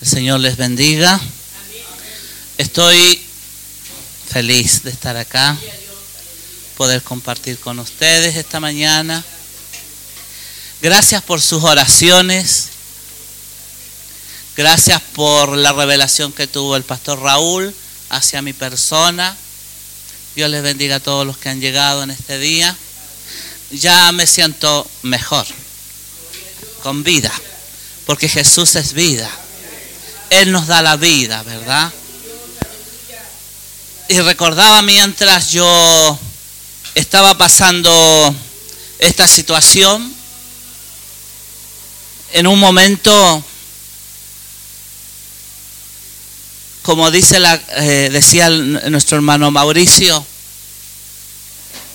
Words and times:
El 0.00 0.06
Señor 0.06 0.38
les 0.38 0.56
bendiga. 0.56 1.20
Estoy 2.56 3.20
feliz 4.28 4.84
de 4.84 4.90
estar 4.90 5.16
acá, 5.16 5.56
poder 6.76 7.02
compartir 7.02 7.58
con 7.58 7.80
ustedes 7.80 8.36
esta 8.36 8.60
mañana. 8.60 9.24
Gracias 10.80 11.20
por 11.24 11.40
sus 11.40 11.64
oraciones. 11.64 12.68
Gracias 14.56 15.02
por 15.14 15.56
la 15.56 15.72
revelación 15.72 16.32
que 16.32 16.46
tuvo 16.46 16.76
el 16.76 16.84
pastor 16.84 17.20
Raúl 17.20 17.74
hacia 18.08 18.40
mi 18.40 18.52
persona. 18.52 19.36
Dios 20.36 20.48
les 20.48 20.62
bendiga 20.62 20.96
a 20.96 21.00
todos 21.00 21.26
los 21.26 21.38
que 21.38 21.48
han 21.48 21.60
llegado 21.60 22.04
en 22.04 22.12
este 22.12 22.38
día. 22.38 22.76
Ya 23.72 24.12
me 24.12 24.28
siento 24.28 24.88
mejor, 25.02 25.46
con 26.84 27.02
vida, 27.02 27.32
porque 28.06 28.28
Jesús 28.28 28.76
es 28.76 28.92
vida. 28.92 29.28
Él 30.30 30.52
nos 30.52 30.66
da 30.66 30.82
la 30.82 30.96
vida, 30.96 31.42
¿verdad? 31.42 31.92
Y 34.08 34.20
recordaba 34.20 34.82
mientras 34.82 35.50
yo 35.50 36.18
estaba 36.94 37.36
pasando 37.36 38.34
esta 38.98 39.28
situación, 39.28 40.12
en 42.32 42.46
un 42.46 42.58
momento, 42.58 43.44
como 46.82 47.10
dice 47.10 47.38
la, 47.38 47.54
eh, 47.76 48.10
decía 48.12 48.50
nuestro 48.50 49.16
hermano 49.16 49.50
Mauricio, 49.50 50.24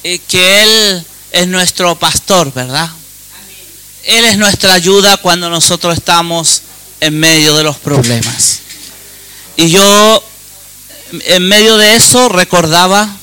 eh, 0.04 0.20
que 0.20 0.64
Él 0.64 1.06
es 1.32 1.48
nuestro 1.48 1.96
pastor, 1.98 2.52
¿verdad? 2.54 2.90
Él 4.04 4.26
es 4.26 4.38
nuestra 4.38 4.74
ayuda 4.74 5.18
cuando 5.18 5.50
nosotros 5.50 5.98
estamos 5.98 6.63
en 7.04 7.20
medio 7.20 7.54
de 7.56 7.64
los 7.64 7.78
problemas. 7.78 8.60
Y 9.58 9.70
yo 9.70 10.24
en 11.26 11.48
medio 11.48 11.78
de 11.78 11.96
eso 11.96 12.30
recordaba 12.30 13.18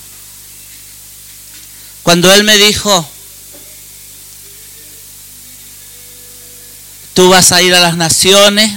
cuando 2.02 2.30
él 2.30 2.44
me 2.44 2.58
dijo, 2.58 3.08
tú 7.14 7.30
vas 7.30 7.52
a 7.52 7.62
ir 7.62 7.74
a 7.74 7.80
las 7.80 7.96
naciones, 7.96 8.70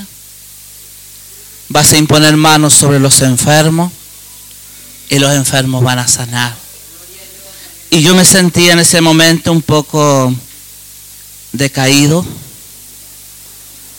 vas 1.67 1.91
a 1.91 1.97
imponer 1.97 2.37
manos 2.37 2.73
sobre 2.73 2.99
los 2.99 3.21
enfermos 3.21 3.91
y 5.09 5.19
los 5.19 5.33
enfermos 5.33 5.83
van 5.83 5.99
a 5.99 6.07
sanar. 6.07 6.55
Y 7.89 8.01
yo 8.01 8.15
me 8.15 8.23
sentía 8.23 8.71
en 8.71 8.79
ese 8.79 9.01
momento 9.01 9.51
un 9.51 9.61
poco 9.61 10.33
decaído 11.51 12.25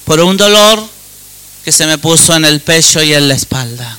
por 0.05 0.20
un 0.20 0.36
dolor 0.36 0.93
que 1.64 1.72
se 1.72 1.86
me 1.86 1.96
puso 1.96 2.36
en 2.36 2.44
el 2.44 2.60
pecho 2.60 3.02
y 3.02 3.14
en 3.14 3.26
la 3.26 3.34
espalda. 3.34 3.98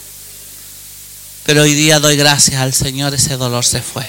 Pero 1.45 1.63
hoy 1.63 1.73
día 1.73 1.99
doy 1.99 2.15
gracias 2.15 2.61
al 2.61 2.73
Señor, 2.73 3.13
ese 3.13 3.37
dolor 3.37 3.65
se 3.65 3.81
fue. 3.81 4.07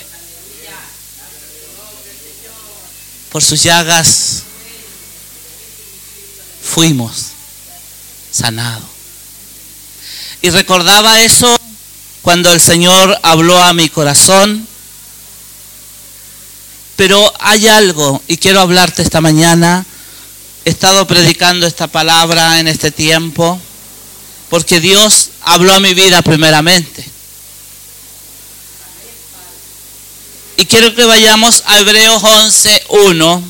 Por 3.30 3.42
sus 3.42 3.62
llagas 3.62 4.42
fuimos 6.62 7.28
sanados. 8.30 8.84
Y 10.42 10.50
recordaba 10.50 11.20
eso 11.20 11.56
cuando 12.22 12.52
el 12.52 12.60
Señor 12.60 13.18
habló 13.22 13.58
a 13.62 13.72
mi 13.72 13.88
corazón. 13.88 14.66
Pero 16.96 17.32
hay 17.41 17.66
algo, 17.68 18.22
y 18.26 18.38
quiero 18.38 18.60
hablarte 18.60 19.02
esta 19.02 19.20
mañana, 19.20 19.84
he 20.67 20.70
estado 20.70 21.06
predicando 21.06 21.64
esta 21.64 21.86
palabra 21.86 22.59
en 22.59 22.67
este 22.67 22.91
tiempo 22.91 23.61
porque 24.50 24.81
Dios 24.81 25.31
habló 25.42 25.72
a 25.72 25.78
mi 25.78 25.95
vida 25.95 26.22
primeramente. 26.22 27.09
Y 30.56 30.66
quiero 30.66 30.93
que 30.93 31.05
vayamos 31.05 31.62
a 31.66 31.78
Hebreos 31.78 32.21
11.1. 32.21 33.44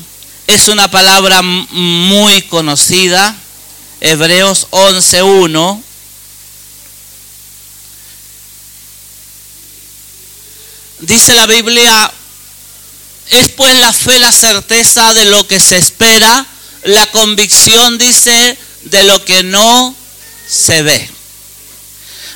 Es 0.45 0.67
una 0.67 0.91
palabra 0.91 1.41
muy 1.41 2.43
conocida. 2.43 3.35
Hebreos 3.99 4.67
11.1. 4.69 5.81
Dice 10.99 11.33
la 11.33 11.47
Biblia, 11.47 12.11
es 13.31 13.49
pues 13.49 13.75
la 13.79 13.91
fe 13.91 14.19
la 14.19 14.31
certeza 14.31 15.15
de 15.15 15.25
lo 15.25 15.47
que 15.47 15.59
se 15.59 15.77
espera 15.77 16.45
la 16.87 17.05
convicción 17.11 17.97
dice 17.97 18.57
de 18.83 19.03
lo 19.03 19.23
que 19.25 19.43
no 19.43 19.93
se 20.47 20.81
ve. 20.81 21.09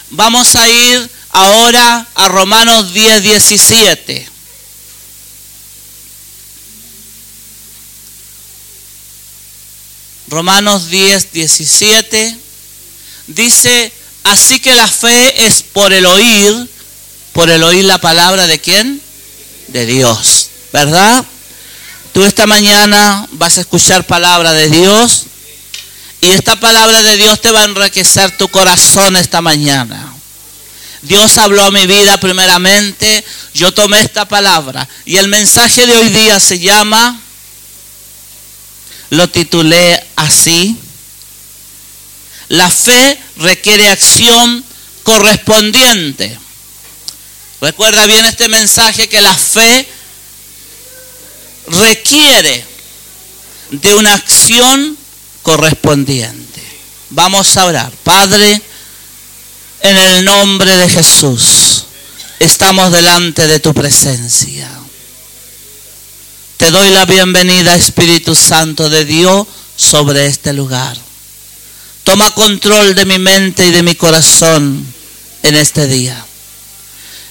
Vamos 0.09 0.55
a 0.57 0.67
ir 0.67 1.09
ahora 1.29 2.05
a 2.15 2.27
Romanos 2.27 2.93
10, 2.93 3.23
17. 3.23 4.27
Romanos 10.27 10.89
10, 10.89 11.31
17 11.31 12.37
dice, 13.27 13.91
así 14.23 14.59
que 14.59 14.75
la 14.75 14.87
fe 14.87 15.45
es 15.45 15.61
por 15.61 15.93
el 15.93 16.05
oír, 16.05 16.69
por 17.31 17.49
el 17.49 17.63
oír 17.63 17.85
la 17.85 17.99
palabra 18.01 18.47
de 18.47 18.59
quién? 18.59 19.01
De 19.67 19.85
Dios, 19.85 20.49
¿verdad? 20.73 21.25
Tú 22.13 22.23
esta 22.25 22.45
mañana 22.45 23.27
vas 23.31 23.57
a 23.57 23.61
escuchar 23.61 24.05
palabra 24.05 24.51
de 24.51 24.69
Dios 24.69 25.27
y 26.19 26.27
esta 26.27 26.59
palabra 26.59 27.01
de 27.01 27.17
Dios 27.17 27.39
te 27.39 27.51
va 27.51 27.61
a 27.61 27.65
enriquecer 27.65 28.37
tu 28.37 28.49
corazón 28.49 29.15
esta 29.15 29.41
mañana. 29.41 30.13
Dios 31.01 31.37
habló 31.37 31.63
a 31.63 31.71
mi 31.71 31.87
vida 31.87 32.19
primeramente, 32.19 33.23
yo 33.53 33.73
tomé 33.73 34.01
esta 34.01 34.27
palabra 34.27 34.87
y 35.05 35.17
el 35.17 35.29
mensaje 35.29 35.87
de 35.87 35.95
hoy 35.95 36.09
día 36.09 36.39
se 36.39 36.59
llama, 36.59 37.19
lo 39.09 39.29
titulé 39.29 40.05
así, 40.15 40.77
la 42.49 42.69
fe 42.69 43.17
requiere 43.37 43.87
acción 43.87 44.63
correspondiente. 45.03 46.37
Recuerda 47.61 48.05
bien 48.05 48.25
este 48.25 48.49
mensaje 48.49 49.07
que 49.07 49.21
la 49.21 49.33
fe 49.33 49.87
requiere 51.67 52.65
de 53.71 53.95
una 53.95 54.13
acción 54.13 54.97
correspondiente. 55.41 56.61
Vamos 57.09 57.57
a 57.57 57.65
orar. 57.65 57.91
Padre, 58.03 58.61
en 59.81 59.97
el 59.97 60.25
nombre 60.25 60.77
de 60.77 60.89
Jesús, 60.89 61.85
estamos 62.39 62.91
delante 62.91 63.47
de 63.47 63.59
tu 63.59 63.73
presencia. 63.73 64.69
Te 66.57 66.69
doy 66.69 66.91
la 66.91 67.05
bienvenida, 67.05 67.75
Espíritu 67.75 68.35
Santo 68.35 68.89
de 68.89 69.05
Dios, 69.05 69.47
sobre 69.75 70.27
este 70.27 70.53
lugar. 70.53 70.95
Toma 72.03 72.31
control 72.31 72.93
de 72.93 73.05
mi 73.05 73.19
mente 73.19 73.67
y 73.67 73.71
de 73.71 73.83
mi 73.83 73.95
corazón 73.95 74.85
en 75.43 75.55
este 75.55 75.87
día. 75.87 76.23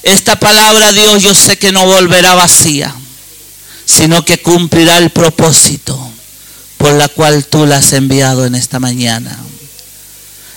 Esta 0.02 0.40
palabra, 0.40 0.92
Dios, 0.92 1.22
yo 1.22 1.34
sé 1.34 1.58
que 1.58 1.70
no 1.70 1.84
volverá 1.86 2.34
vacía 2.34 2.94
sino 3.84 4.24
que 4.24 4.40
cumplirá 4.40 4.98
el 4.98 5.10
propósito 5.10 6.10
por 6.80 6.92
la 6.92 7.08
cual 7.08 7.44
tú 7.44 7.66
la 7.66 7.76
has 7.76 7.92
enviado 7.92 8.46
en 8.46 8.54
esta 8.54 8.80
mañana. 8.80 9.38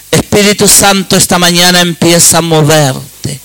Espíritu 0.10 0.70
Santo, 0.70 1.18
esta 1.18 1.38
mañana 1.38 1.82
empieza 1.82 2.38
a 2.38 2.42
moverte. 2.42 3.42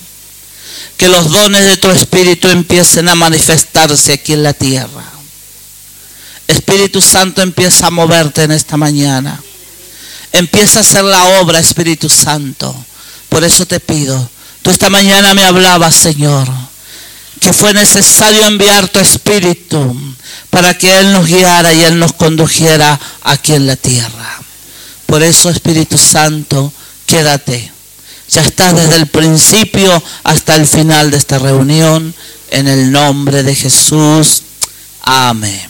Que 0.95 1.09
los 1.09 1.29
dones 1.29 1.65
de 1.65 1.77
tu 1.77 1.89
Espíritu 1.89 2.47
empiecen 2.47 3.09
a 3.09 3.15
manifestarse 3.15 4.13
aquí 4.13 4.33
en 4.33 4.43
la 4.43 4.53
tierra. 4.53 5.03
Espíritu 6.47 7.01
Santo 7.01 7.41
empieza 7.41 7.87
a 7.87 7.91
moverte 7.91 8.43
en 8.43 8.51
esta 8.51 8.77
mañana. 8.77 9.41
Empieza 10.31 10.79
a 10.79 10.81
hacer 10.81 11.03
la 11.03 11.41
obra, 11.41 11.59
Espíritu 11.59 12.09
Santo. 12.09 12.73
Por 13.27 13.43
eso 13.43 13.65
te 13.65 13.81
pido. 13.81 14.29
Tú 14.61 14.71
esta 14.71 14.89
mañana 14.89 15.33
me 15.33 15.43
hablabas, 15.43 15.95
Señor 15.95 16.68
que 17.39 17.53
fue 17.53 17.73
necesario 17.73 18.45
enviar 18.45 18.89
tu 18.89 18.99
Espíritu 18.99 19.95
para 20.49 20.77
que 20.77 20.99
Él 20.99 21.13
nos 21.13 21.27
guiara 21.27 21.73
y 21.73 21.83
Él 21.83 21.99
nos 21.99 22.13
condujera 22.13 22.99
aquí 23.21 23.53
en 23.53 23.67
la 23.67 23.75
tierra. 23.75 24.41
Por 25.05 25.23
eso, 25.23 25.49
Espíritu 25.49 25.97
Santo, 25.97 26.71
quédate. 27.05 27.71
Ya 28.29 28.41
estás 28.41 28.75
desde 28.75 28.95
el 28.95 29.07
principio 29.07 30.03
hasta 30.23 30.55
el 30.55 30.67
final 30.67 31.09
de 31.11 31.17
esta 31.17 31.39
reunión. 31.39 32.13
En 32.51 32.67
el 32.67 32.91
nombre 32.91 33.43
de 33.43 33.55
Jesús. 33.55 34.43
Amén. 35.01 35.69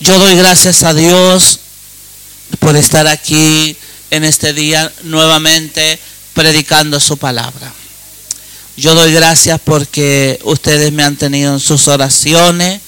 Yo 0.00 0.18
doy 0.18 0.36
gracias 0.36 0.84
a 0.84 0.94
Dios 0.94 1.58
por 2.60 2.76
estar 2.76 3.06
aquí 3.08 3.76
en 4.10 4.24
este 4.24 4.52
día 4.52 4.92
nuevamente 5.02 5.98
predicando 6.38 7.00
su 7.00 7.16
palabra. 7.16 7.72
Yo 8.76 8.94
doy 8.94 9.12
gracias 9.12 9.60
porque 9.64 10.38
ustedes 10.44 10.92
me 10.92 11.02
han 11.02 11.16
tenido 11.16 11.52
en 11.52 11.58
sus 11.58 11.88
oraciones. 11.88 12.80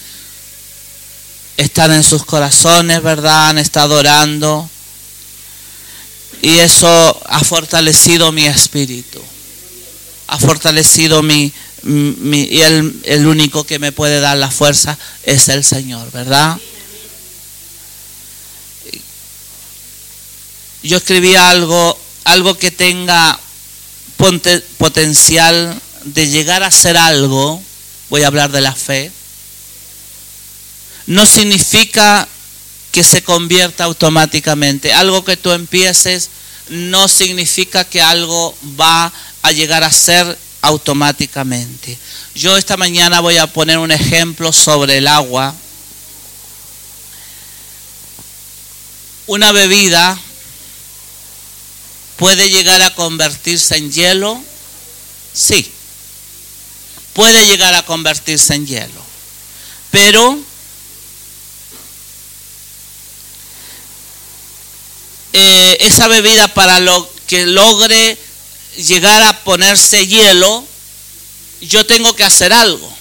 están 1.57 1.91
en 1.91 2.05
sus 2.05 2.25
corazones, 2.25 3.03
¿verdad? 3.03 3.49
Han 3.49 3.59
estado 3.59 3.99
orando. 3.99 4.71
Y 6.43 6.59
eso 6.59 7.21
ha 7.27 7.43
fortalecido 7.43 8.31
mi 8.31 8.47
espíritu. 8.47 9.21
Ha 10.29 10.39
fortalecido 10.39 11.21
mi... 11.25 11.53
mi 11.83 12.43
y 12.43 12.61
el, 12.61 13.01
el 13.03 13.27
único 13.27 13.65
que 13.65 13.81
me 13.81 13.91
puede 13.91 14.21
dar 14.21 14.37
la 14.37 14.53
fuerza 14.53 14.97
es 15.25 15.49
el 15.49 15.65
Señor, 15.65 16.09
¿verdad? 16.13 16.57
Yo 20.85 20.99
escribí 20.99 21.35
algo, 21.35 21.99
algo 22.25 22.57
que 22.59 22.71
tenga 22.71 23.39
potencial 24.79 25.81
de 26.05 26.29
llegar 26.29 26.63
a 26.63 26.71
ser 26.71 26.97
algo, 26.97 27.63
voy 28.09 28.23
a 28.23 28.27
hablar 28.27 28.51
de 28.51 28.61
la 28.61 28.75
fe, 28.75 29.11
no 31.07 31.27
significa 31.27 32.29
que 32.93 33.05
se 33.05 33.23
convierta 33.23 33.85
automáticamente. 33.85 34.93
Algo 34.93 35.25
que 35.25 35.37
tú 35.37 35.53
empieces 35.53 36.31
no 36.69 37.09
significa 37.09 37.85
que 37.85 38.03
algo 38.03 38.57
va 38.79 39.13
a 39.43 39.53
llegar 39.53 39.85
a 39.85 39.93
ser 39.93 40.39
automáticamente. 40.63 41.99
Yo 42.35 42.57
esta 42.57 42.77
mañana 42.77 43.21
voy 43.21 43.39
a 43.39 43.47
poner 43.47 43.79
un 43.79 43.91
ejemplo 43.91 44.53
sobre 44.53 44.99
el 44.99 45.07
agua. 45.07 45.55
Una 49.27 49.53
bebida 49.53 50.19
puede 52.21 52.51
llegar 52.51 52.83
a 52.83 52.95
convertirse 52.95 53.79
en 53.79 53.91
hielo. 53.91 54.41
Sí, 55.33 55.73
puede 57.15 57.47
llegar 57.47 57.75
a 57.75 57.85
convertirse 57.85 58.55
en 58.55 58.67
hielo. 58.67 59.03
Pero 59.91 60.39
Eh, 65.33 65.79
esa 65.83 66.09
bebida 66.09 66.49
para 66.49 66.81
lo 66.81 67.09
que 67.29 67.47
logre 67.47 68.19
llegar 68.77 69.23
a 69.23 69.45
ponerse 69.45 70.07
hielo, 70.07 70.65
yo 71.61 71.87
tengo 71.87 72.15
que 72.17 72.25
hacer 72.25 72.53
algo. 72.53 72.93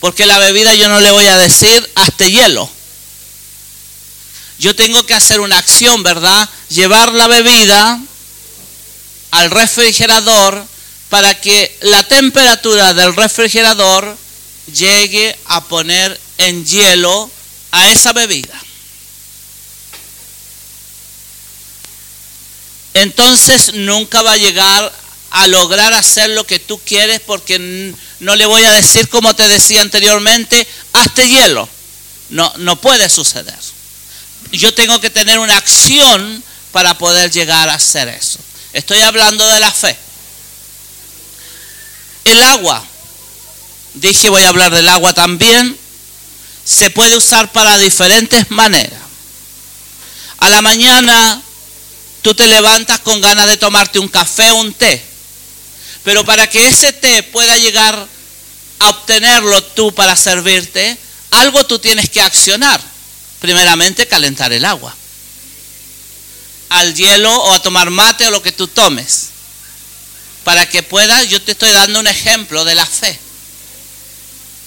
Porque 0.00 0.24
la 0.24 0.38
bebida 0.38 0.74
yo 0.74 0.88
no 0.88 1.00
le 1.00 1.10
voy 1.10 1.26
a 1.26 1.36
decir 1.36 1.90
hasta 1.94 2.26
hielo. 2.26 2.68
Yo 4.58 4.74
tengo 4.74 5.04
que 5.04 5.14
hacer 5.14 5.40
una 5.40 5.58
acción, 5.58 6.02
¿verdad? 6.02 6.48
Llevar 6.70 7.12
la 7.12 7.26
bebida 7.26 8.00
al 9.32 9.50
refrigerador 9.50 10.64
para 11.08 11.38
que 11.40 11.76
la 11.82 12.02
temperatura 12.04 12.94
del 12.94 13.14
refrigerador 13.14 14.16
llegue 14.72 15.36
a 15.46 15.64
poner 15.64 16.18
en 16.38 16.64
hielo 16.64 17.30
a 17.72 17.88
esa 17.88 18.12
bebida. 18.12 18.62
entonces 22.94 23.74
nunca 23.74 24.22
va 24.22 24.32
a 24.32 24.36
llegar 24.36 24.92
a 25.30 25.46
lograr 25.46 25.92
hacer 25.94 26.30
lo 26.30 26.46
que 26.46 26.58
tú 26.58 26.78
quieres 26.84 27.20
porque 27.20 27.94
no 28.20 28.36
le 28.36 28.46
voy 28.46 28.62
a 28.64 28.72
decir 28.72 29.08
como 29.08 29.34
te 29.34 29.48
decía 29.48 29.80
anteriormente, 29.80 30.66
hazte 30.92 31.28
hielo. 31.28 31.68
No, 32.30 32.52
no 32.58 32.80
puede 32.80 33.08
suceder. 33.08 33.58
Yo 34.52 34.72
tengo 34.74 35.00
que 35.00 35.10
tener 35.10 35.38
una 35.38 35.56
acción 35.56 36.42
para 36.70 36.96
poder 36.98 37.30
llegar 37.30 37.68
a 37.68 37.74
hacer 37.74 38.08
eso. 38.08 38.38
Estoy 38.72 39.00
hablando 39.00 39.46
de 39.48 39.60
la 39.60 39.70
fe. 39.70 39.96
El 42.24 42.40
agua, 42.42 42.84
dije 43.94 44.28
voy 44.28 44.42
a 44.42 44.48
hablar 44.48 44.72
del 44.72 44.88
agua 44.88 45.12
también, 45.12 45.76
se 46.64 46.90
puede 46.90 47.16
usar 47.16 47.52
para 47.52 47.78
diferentes 47.78 48.50
maneras. 48.50 49.00
A 50.38 50.48
la 50.48 50.62
mañana 50.62 51.42
tú 52.22 52.34
te 52.34 52.46
levantas 52.46 53.00
con 53.00 53.20
ganas 53.20 53.46
de 53.46 53.56
tomarte 53.56 53.98
un 53.98 54.08
café 54.08 54.50
o 54.52 54.56
un 54.56 54.72
té. 54.72 55.02
Pero 56.04 56.24
para 56.24 56.48
que 56.48 56.68
ese 56.68 56.92
té 56.92 57.22
pueda 57.22 57.56
llegar 57.58 58.08
a 58.78 58.88
obtenerlo 58.88 59.62
tú 59.62 59.94
para 59.94 60.16
servirte, 60.16 60.98
algo 61.30 61.64
tú 61.64 61.78
tienes 61.78 62.10
que 62.10 62.20
accionar. 62.20 62.80
Primeramente, 63.40 64.06
calentar 64.06 64.52
el 64.52 64.64
agua. 64.64 64.94
Al 66.72 66.94
hielo 66.94 67.34
o 67.34 67.52
a 67.52 67.62
tomar 67.62 67.90
mate 67.90 68.26
o 68.26 68.30
lo 68.30 68.42
que 68.42 68.52
tú 68.52 68.66
tomes. 68.68 69.28
Para 70.44 70.68
que 70.68 70.82
puedas, 70.82 71.28
yo 71.28 71.40
te 71.40 71.52
estoy 71.52 71.70
dando 71.70 72.00
un 72.00 72.06
ejemplo 72.06 72.64
de 72.64 72.74
la 72.74 72.86
fe. 72.86 73.18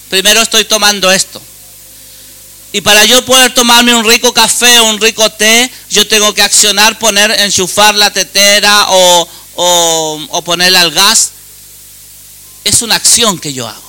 Primero 0.08 0.40
estoy 0.40 0.64
tomando 0.64 1.10
esto. 1.10 1.42
Y 2.72 2.80
para 2.80 3.04
yo 3.06 3.24
poder 3.24 3.54
tomarme 3.54 3.94
un 3.94 4.04
rico 4.04 4.34
café 4.34 4.78
o 4.80 4.84
un 4.90 5.00
rico 5.00 5.30
té, 5.32 5.70
yo 5.90 6.06
tengo 6.06 6.34
que 6.34 6.42
accionar, 6.42 6.98
poner, 6.98 7.30
enchufar 7.40 7.94
la 7.94 8.12
tetera 8.12 8.86
o, 8.90 9.28
o, 9.54 10.52
al 10.52 10.90
gas. 10.90 11.30
Es 12.64 12.82
una 12.82 12.96
acción 12.96 13.38
que 13.38 13.52
yo 13.52 13.66
hago. 13.66 13.85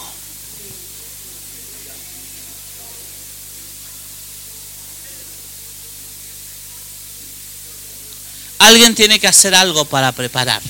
Alguien 8.59 8.95
tiene 8.95 9.19
que 9.19 9.27
hacer 9.27 9.53
algo 9.53 9.85
para 9.85 10.11
preparar 10.11 10.61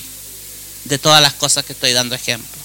de 0.84 0.98
todas 0.98 1.22
las 1.22 1.34
cosas 1.34 1.64
que 1.64 1.72
estoy 1.72 1.92
dando 1.92 2.14
ejemplo. 2.14 2.58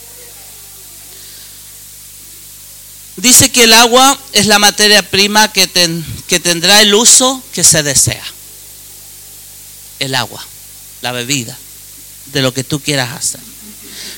Dice 3.16 3.52
que 3.52 3.64
el 3.64 3.74
agua 3.74 4.20
es 4.32 4.48
la 4.48 4.60
materia 4.60 5.08
prima 5.08 5.52
que, 5.54 5.70
que 6.28 6.40
tendrá 6.40 6.82
el 6.82 6.94
uso 6.94 7.44
que 7.54 7.64
se 7.64 7.84
desea. 7.84 8.24
El 10.00 10.16
agua, 10.16 10.44
la 11.02 11.12
bebida, 11.12 11.58
de 12.28 12.42
lo 12.42 12.54
que 12.54 12.64
tú 12.64 12.80
quieras 12.80 13.12
hacer. 13.12 13.40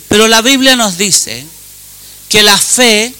Pero 0.08 0.28
la 0.28 0.42
Biblia 0.42 0.76
nos 0.76 0.98
dice 0.98 1.46
que 2.30 2.42
la 2.42 2.58
fe 2.58 3.14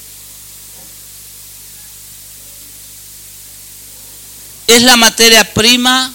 es 4.68 4.82
la 4.82 4.96
materia 4.96 5.54
prima 5.54 6.14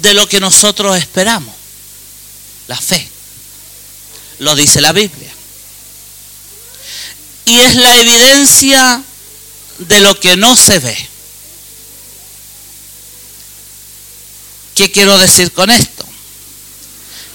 de 0.00 0.14
lo 0.14 0.28
que 0.28 0.40
nosotros 0.40 0.96
esperamos. 0.96 1.54
La 2.66 2.76
fe. 2.76 3.08
Lo 4.40 4.54
dice 4.54 4.80
la 4.80 4.92
Biblia 4.92 5.32
y 7.48 7.60
es 7.60 7.76
la 7.76 7.96
evidencia 7.96 9.02
de 9.78 10.00
lo 10.00 10.20
que 10.20 10.36
no 10.36 10.54
se 10.54 10.78
ve. 10.80 11.08
¿Qué 14.74 14.92
quiero 14.92 15.16
decir 15.16 15.50
con 15.52 15.70
esto? 15.70 16.04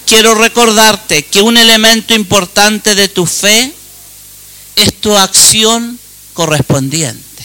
Quiero 0.06 0.36
recordarte 0.36 1.26
que 1.26 1.42
un 1.42 1.58
elemento 1.58 2.14
importante 2.14 2.94
de 2.94 3.08
tu 3.08 3.26
fe 3.26 3.74
es 4.76 5.02
tu 5.02 5.18
acción 5.18 6.00
correspondiente. 6.34 7.44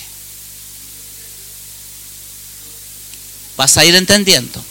Vas 3.56 3.78
a 3.78 3.84
ir 3.86 3.94
entendiendo. 3.94 4.62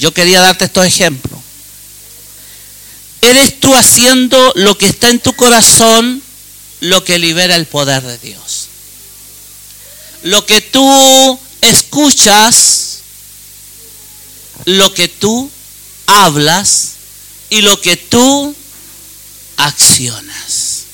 Yo 0.00 0.12
quería 0.12 0.40
darte 0.40 0.64
estos 0.64 0.84
ejemplos. 0.84 1.38
Eres 3.20 3.60
tú 3.60 3.76
haciendo 3.76 4.52
lo 4.56 4.76
que 4.76 4.86
está 4.86 5.10
en 5.10 5.20
tu 5.20 5.34
corazón 5.34 6.22
lo 6.80 7.04
que 7.04 7.18
libera 7.18 7.56
el 7.56 7.66
poder 7.66 8.02
de 8.02 8.18
Dios. 8.18 8.68
Lo 10.22 10.44
que 10.44 10.60
tú 10.60 11.38
escuchas, 11.60 13.00
lo 14.64 14.92
que 14.92 15.08
tú 15.08 15.50
hablas 16.06 16.92
y 17.50 17.60
lo 17.60 17.80
que 17.80 17.96
tú 17.96 18.54
accionas. 19.56 20.84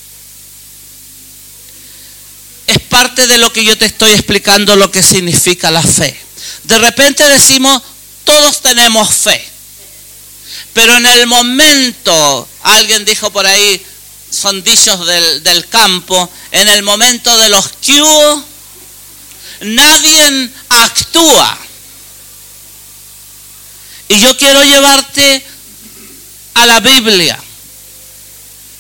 Es 2.66 2.80
parte 2.80 3.26
de 3.28 3.38
lo 3.38 3.52
que 3.52 3.64
yo 3.64 3.78
te 3.78 3.86
estoy 3.86 4.10
explicando 4.10 4.74
lo 4.74 4.90
que 4.90 5.02
significa 5.02 5.70
la 5.70 5.82
fe. 5.82 6.16
De 6.64 6.78
repente 6.78 7.26
decimos, 7.28 7.80
todos 8.26 8.60
tenemos 8.60 9.08
fe. 9.14 9.42
Pero 10.74 10.94
en 10.94 11.06
el 11.06 11.26
momento, 11.26 12.46
alguien 12.62 13.04
dijo 13.06 13.30
por 13.30 13.46
ahí, 13.46 13.82
son 14.30 14.62
dichos 14.62 15.06
del, 15.06 15.68
campo, 15.70 16.30
en 16.50 16.68
el 16.68 16.82
momento 16.82 17.34
de 17.38 17.48
los 17.48 17.68
que 17.80 18.02
nadie 19.60 20.50
actúa. 20.68 21.58
Y 24.08 24.20
yo 24.20 24.36
quiero 24.36 24.62
llevarte 24.62 25.42
a 26.54 26.66
la 26.66 26.80
Biblia, 26.80 27.38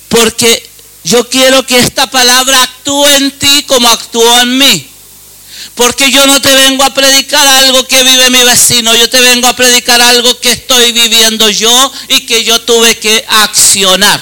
porque 0.08 0.68
yo 1.04 1.28
quiero 1.30 1.66
que 1.66 1.80
esta 1.80 2.10
palabra 2.10 2.62
actúe 2.62 3.06
en 3.06 3.38
ti 3.38 3.62
como 3.62 3.88
actuó 3.88 4.40
en 4.40 4.58
mí. 4.58 4.95
Porque 5.74 6.10
yo 6.10 6.26
no 6.26 6.40
te 6.40 6.54
vengo 6.54 6.84
a 6.84 6.94
predicar 6.94 7.46
algo 7.46 7.86
que 7.86 8.02
vive 8.02 8.30
mi 8.30 8.42
vecino, 8.44 8.94
yo 8.94 9.10
te 9.10 9.20
vengo 9.20 9.48
a 9.48 9.56
predicar 9.56 10.00
algo 10.00 10.38
que 10.40 10.52
estoy 10.52 10.92
viviendo 10.92 11.50
yo 11.50 11.92
y 12.08 12.20
que 12.26 12.44
yo 12.44 12.60
tuve 12.62 12.98
que 12.98 13.24
accionar. 13.28 14.20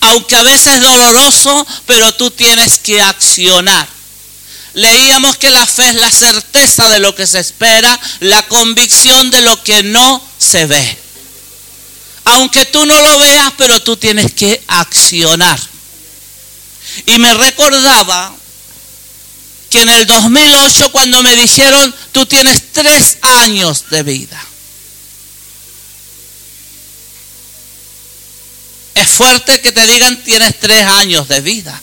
aunque 0.00 0.36
a 0.36 0.42
veces 0.42 0.74
es 0.74 0.80
doloroso, 0.80 1.66
pero 1.86 2.14
tú 2.14 2.30
tienes 2.30 2.78
que 2.78 3.00
accionar. 3.00 3.88
Leíamos 4.74 5.36
que 5.38 5.50
la 5.50 5.66
fe 5.66 5.88
es 5.88 5.94
la 5.94 6.10
certeza 6.10 6.88
de 6.90 6.98
lo 6.98 7.14
que 7.14 7.26
se 7.26 7.40
espera, 7.40 7.98
la 8.20 8.42
convicción 8.46 9.30
de 9.30 9.40
lo 9.40 9.62
que 9.64 9.82
no 9.82 10.22
se 10.38 10.66
ve. 10.66 10.98
Aunque 12.24 12.66
tú 12.66 12.84
no 12.84 13.00
lo 13.00 13.18
veas, 13.18 13.52
pero 13.56 13.80
tú 13.82 13.96
tienes 13.96 14.32
que 14.32 14.62
accionar. 14.66 15.58
Y 17.06 17.18
me 17.18 17.32
recordaba 17.34 18.34
que 19.76 19.82
en 19.82 19.90
el 19.90 20.06
2008 20.06 20.90
cuando 20.90 21.22
me 21.22 21.36
dijeron, 21.36 21.94
tú 22.10 22.24
tienes 22.24 22.72
tres 22.72 23.18
años 23.20 23.90
de 23.90 24.02
vida. 24.02 24.42
Es 28.94 29.06
fuerte 29.06 29.60
que 29.60 29.72
te 29.72 29.86
digan, 29.86 30.24
tienes 30.24 30.58
tres 30.58 30.82
años 30.82 31.28
de 31.28 31.42
vida. 31.42 31.78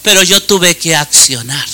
Pero 0.00 0.22
yo 0.22 0.42
tuve 0.44 0.74
que 0.78 0.96
accionar. 0.96 1.68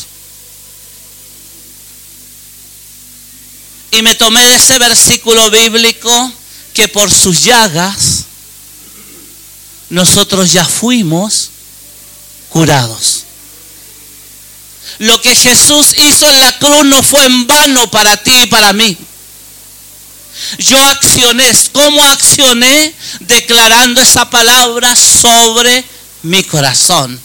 Y 3.93 4.03
me 4.03 4.17
tomé 4.17 4.45
de 4.45 4.57
ese 4.57 4.77
versículo 4.81 5.53
bíblico 5.53 6.33
que 6.73 6.89
por 6.89 7.13
sus 7.13 7.45
llagas 7.45 8.25
nosotros 9.89 10.51
ya 10.51 10.65
fuimos 10.65 11.44
curados. 12.55 13.25
Lo 14.99 15.21
que 15.21 15.35
Jesús 15.35 15.89
hizo 15.99 16.31
en 16.31 16.39
la 16.39 16.57
cruz 16.57 16.85
no 16.85 17.03
fue 17.03 17.25
en 17.25 17.49
vano 17.49 17.91
para 17.91 18.17
ti 18.17 18.43
y 18.43 18.47
para 18.47 18.73
mí. 18.73 18.97
Yo 20.59 20.81
accioné, 20.85 21.51
¿cómo 21.73 22.01
accioné? 22.05 22.95
Declarando 23.19 24.01
esa 24.01 24.31
palabra 24.31 24.95
sobre 24.95 25.85
mi 26.23 26.45
corazón. 26.45 27.21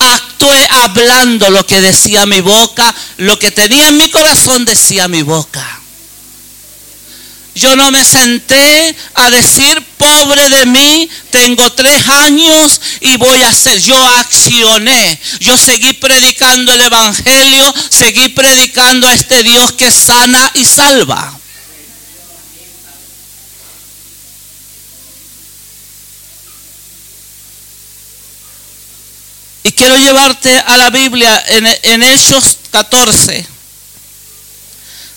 Actué 0.00 0.68
hablando 0.68 1.48
lo 1.48 1.66
que 1.66 1.80
decía 1.80 2.26
mi 2.26 2.42
boca, 2.42 2.94
lo 3.16 3.38
que 3.38 3.52
tenía 3.52 3.88
en 3.88 3.96
mi 3.96 4.10
corazón 4.10 4.66
decía 4.66 5.08
mi 5.08 5.22
boca. 5.22 5.80
Yo 7.54 7.74
no 7.74 7.90
me 7.90 8.04
senté 8.04 8.94
a 9.14 9.30
decir, 9.30 9.82
pobre 9.96 10.48
de 10.48 10.66
mí, 10.66 11.08
tengo 11.30 11.72
tres 11.72 12.06
años 12.08 12.80
y 13.00 13.16
voy 13.16 13.42
a 13.42 13.48
hacer. 13.48 13.80
Yo 13.80 13.96
accioné. 14.06 15.20
Yo 15.40 15.56
seguí 15.56 15.92
predicando 15.94 16.72
el 16.72 16.80
Evangelio, 16.80 17.74
seguí 17.88 18.28
predicando 18.28 19.08
a 19.08 19.14
este 19.14 19.42
Dios 19.42 19.72
que 19.72 19.90
sana 19.90 20.50
y 20.54 20.64
salva. 20.64 21.38
Y 29.62 29.72
quiero 29.72 29.96
llevarte 29.96 30.56
a 30.60 30.76
la 30.76 30.90
Biblia 30.90 31.44
en, 31.48 32.02
Hechos 32.04 32.58
14, 32.70 33.44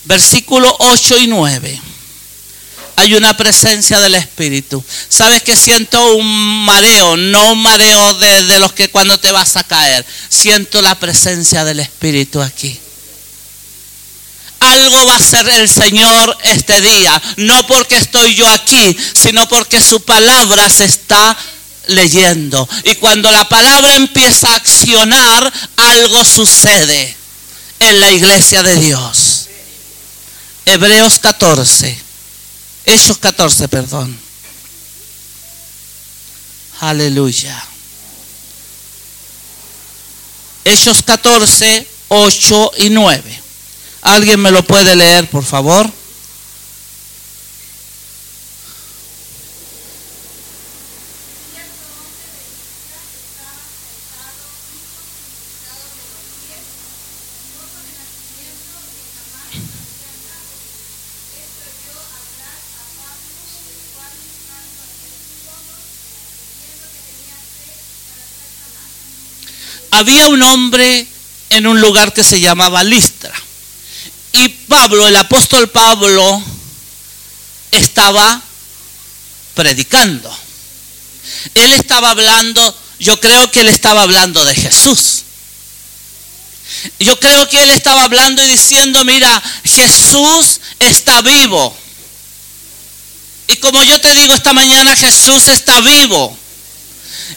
versículos 0.06 0.74
8 0.80 1.18
y 1.20 1.28
9 1.28 1.89
hay 3.00 3.16
una 3.16 3.38
presencia 3.38 4.02
del 4.02 4.16
Espíritu. 4.16 4.84
Sabes 5.08 5.42
que 5.42 5.56
siento 5.56 6.16
un 6.16 6.66
mareo, 6.66 7.16
no 7.16 7.54
un 7.54 7.62
mareo 7.62 8.14
de, 8.16 8.60
los 8.60 8.74
que 8.74 8.90
cuando 8.90 9.18
te 9.18 9.32
vas 9.32 9.56
a 9.56 9.64
caer. 9.64 10.06
Siento 10.28 10.82
la 10.82 11.00
presencia 11.00 11.64
del 11.64 11.80
Espíritu 11.80 12.42
aquí. 12.42 12.78
Algo 14.60 15.06
va 15.06 15.14
a 15.14 15.18
hacer 15.18 15.48
el 15.48 15.70
Señor 15.70 16.38
este 16.44 16.82
día, 16.82 17.22
no 17.38 17.66
porque 17.68 17.96
estoy 17.96 18.36
yo 18.36 18.46
aquí, 18.50 18.98
sino 19.14 19.48
porque 19.48 19.82
su 19.82 20.02
palabra 20.02 20.70
se 20.70 20.84
está 20.84 21.38
leyendo. 21.88 22.68
Y 22.84 22.96
cuando 22.96 23.32
la 23.32 23.48
palabra 23.48 23.96
empieza 23.96 24.50
a 24.50 24.56
accionar, 24.56 25.54
algo 25.78 26.26
sucede 26.26 27.16
en 27.80 28.02
la 28.02 28.12
iglesia 28.12 28.62
de 28.62 28.76
Dios. 28.76 29.48
Hebreos 30.66 31.20
14. 31.20 32.09
Hechos 32.92 33.20
14, 33.20 33.68
perdón. 33.68 34.20
Aleluya. 36.80 37.64
Hechos 40.66 41.04
14, 41.04 41.88
8 42.08 42.72
y 42.78 42.90
9. 42.90 43.42
¿Alguien 44.02 44.40
me 44.40 44.50
lo 44.50 44.64
puede 44.64 44.96
leer, 44.96 45.30
por 45.30 45.46
favor? 45.46 45.88
Había 69.92 70.28
un 70.28 70.42
hombre 70.44 71.08
en 71.50 71.68
un 71.68 71.82
lugar 71.82 72.14
que 72.14 72.24
se 72.24 72.40
llamaba 72.40 72.84
Listra. 72.84 73.34
Y 74.32 74.50
Pablo, 74.50 75.08
el 75.08 75.16
apóstol 75.16 75.70
Pablo, 75.70 76.44
estaba 77.72 78.42
predicando. 79.54 80.36
Él 81.56 81.74
estaba 81.74 82.12
hablando, 82.12 82.78
yo 83.00 83.20
creo 83.20 83.52
que 83.52 83.62
él 83.62 83.70
estaba 83.70 84.04
hablando 84.04 84.46
de 84.46 84.56
Jesús. 84.56 85.24
Yo 87.00 87.20
creo 87.20 87.50
que 87.50 87.64
él 87.64 87.72
estaba 87.72 88.04
hablando 88.04 88.44
y 88.44 88.48
diciendo, 88.48 89.04
mira, 89.04 89.42
Jesús 89.64 90.62
está 90.80 91.22
vivo. 91.22 91.76
Y 93.48 93.58
como 93.58 93.84
yo 93.84 94.00
te 94.00 94.14
digo 94.14 94.34
esta 94.34 94.54
mañana, 94.54 94.96
Jesús 94.96 95.48
está 95.48 95.82
vivo. 95.82 96.39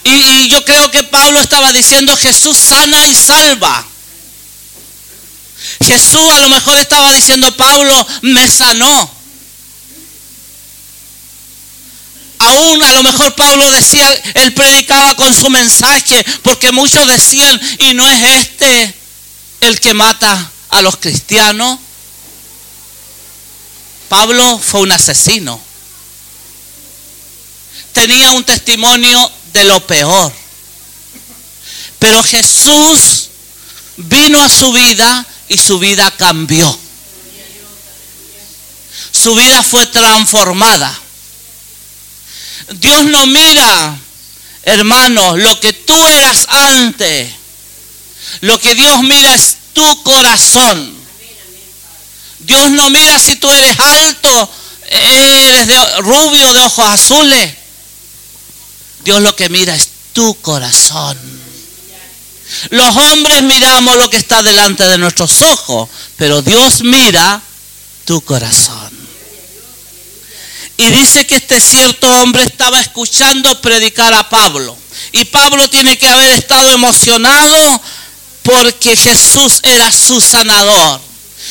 Y, 0.04 0.48
yo 0.48 0.64
creo 0.64 0.90
que 0.90 1.04
Pablo 1.04 1.40
estaba 1.40 1.72
diciendo, 1.72 2.16
Jesús 2.16 2.56
sana 2.56 3.06
y 3.06 3.14
salva. 3.14 3.86
Jesús 5.84 6.30
a 6.30 6.40
lo 6.40 6.48
mejor 6.48 6.76
estaba 6.78 7.12
diciendo, 7.12 7.54
Pablo 7.56 8.06
me 8.22 8.48
sanó. 8.48 9.10
Aún 12.38 12.82
a 12.82 12.92
lo 12.92 13.02
mejor 13.04 13.34
Pablo 13.36 13.70
decía, 13.70 14.12
él 14.34 14.52
predicaba 14.52 15.14
con 15.14 15.32
su 15.32 15.48
mensaje, 15.48 16.24
porque 16.42 16.72
muchos 16.72 17.06
decían, 17.06 17.60
y 17.78 17.94
no 17.94 18.08
es 18.08 18.46
este 18.46 18.94
el 19.60 19.78
que 19.78 19.94
mata 19.94 20.50
a 20.70 20.82
los 20.82 20.96
cristianos. 20.96 21.78
Pablo 24.08 24.58
fue 24.58 24.80
un 24.80 24.92
asesino. 24.92 25.60
Tenía 27.92 28.32
un 28.32 28.44
testimonio 28.44 29.30
de 29.52 29.64
lo 29.64 29.86
peor. 29.86 30.32
Pero 31.98 32.22
Jesús 32.22 33.28
vino 33.96 34.42
a 34.42 34.48
su 34.48 34.72
vida 34.72 35.26
y 35.48 35.58
su 35.58 35.78
vida 35.78 36.10
cambió. 36.10 36.78
Su 39.12 39.34
vida 39.34 39.62
fue 39.62 39.86
transformada. 39.86 40.98
Dios 42.74 43.04
no 43.04 43.26
mira, 43.26 43.96
hermano, 44.64 45.36
lo 45.36 45.60
que 45.60 45.72
tú 45.72 46.06
eras 46.06 46.46
antes. 46.48 47.30
Lo 48.40 48.58
que 48.58 48.74
Dios 48.74 49.00
mira 49.02 49.34
es 49.34 49.58
tu 49.72 50.02
corazón. 50.02 50.94
Dios 52.40 52.70
no 52.70 52.90
mira 52.90 53.20
si 53.20 53.36
tú 53.36 53.50
eres 53.50 53.78
alto, 53.78 54.50
eres 54.88 55.66
de 55.66 55.96
rubio, 55.98 56.52
de 56.52 56.60
ojos 56.60 56.86
azules. 56.86 57.61
Dios 59.04 59.20
lo 59.20 59.34
que 59.34 59.48
mira 59.48 59.74
es 59.74 59.88
tu 60.12 60.34
corazón. 60.40 61.18
Los 62.70 62.96
hombres 62.96 63.42
miramos 63.42 63.96
lo 63.96 64.10
que 64.10 64.16
está 64.16 64.42
delante 64.42 64.84
de 64.84 64.98
nuestros 64.98 65.42
ojos, 65.42 65.88
pero 66.16 66.42
Dios 66.42 66.82
mira 66.82 67.40
tu 68.04 68.20
corazón. 68.20 68.90
Y 70.76 70.86
dice 70.90 71.26
que 71.26 71.36
este 71.36 71.60
cierto 71.60 72.08
hombre 72.20 72.42
estaba 72.42 72.80
escuchando 72.80 73.60
predicar 73.60 74.12
a 74.14 74.28
Pablo. 74.28 74.76
Y 75.12 75.24
Pablo 75.26 75.68
tiene 75.68 75.98
que 75.98 76.08
haber 76.08 76.30
estado 76.30 76.70
emocionado 76.70 77.80
porque 78.42 78.96
Jesús 78.96 79.60
era 79.62 79.92
su 79.92 80.20
sanador. 80.20 81.00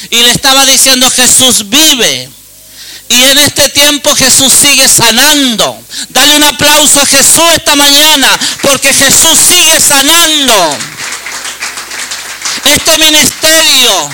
Y 0.10 0.22
le 0.22 0.32
estaba 0.32 0.66
diciendo, 0.66 1.10
Jesús 1.12 1.70
vive. 1.70 2.30
Y 3.12 3.24
en 3.26 3.38
este 3.40 3.68
tiempo 3.70 4.16
Jesús 4.16 4.54
sigue 4.54 4.88
sanando. 4.88 5.84
Dale 6.10 6.34
un 6.38 6.44
aplauso 6.44 7.02
a 7.02 7.06
Jesús 7.06 7.44
esta 7.54 7.76
mañana, 7.76 8.40
porque 8.62 8.94
Jesús 8.94 9.38
sigue 9.38 9.82
sanando. 9.82 10.78
Este 12.64 12.98
ministerio 12.98 14.10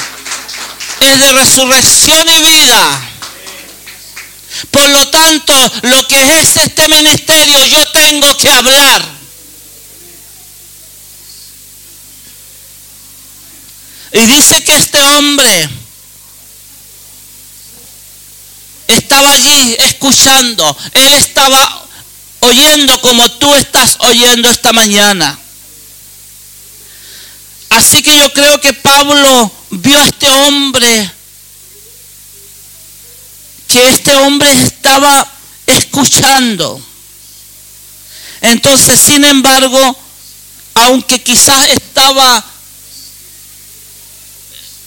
es 1.00 1.20
de 1.20 1.32
resurrección 1.32 2.28
y 2.28 2.40
vida. 2.40 3.02
Por 4.72 4.90
lo 4.90 5.08
tanto, 5.10 5.54
lo 5.84 6.08
que 6.08 6.42
es 6.42 6.58
este 6.58 6.90
ministerio, 6.90 7.66
yo 7.68 7.86
tengo 7.92 8.36
que 8.38 8.50
hablar. 8.50 9.06
Y 14.14 14.26
dice 14.26 14.64
que 14.64 14.76
este 14.76 15.04
hombre 15.04 15.70
estaba 18.88 19.32
allí 19.32 19.76
escuchando. 19.80 20.78
Él 20.94 21.14
estaba 21.14 21.86
oyendo 22.40 23.00
como 23.02 23.30
tú 23.32 23.54
estás 23.56 23.98
oyendo 24.00 24.50
esta 24.50 24.74
mañana. 24.74 25.38
Así 27.70 28.02
que 28.02 28.18
yo 28.18 28.32
creo 28.34 28.60
que 28.62 28.74
Pablo 28.74 29.52
vio 29.70 30.00
a 30.00 30.06
este 30.06 30.30
hombre, 30.30 31.12
que 33.68 33.90
este 33.90 34.16
hombre 34.16 34.52
estaba 34.64 35.30
escuchando. 35.66 36.82
Entonces, 38.42 39.00
sin 39.00 39.26
embargo, 39.26 39.98
aunque 40.76 41.22
quizás 41.22 41.70
estaba, 41.70 42.44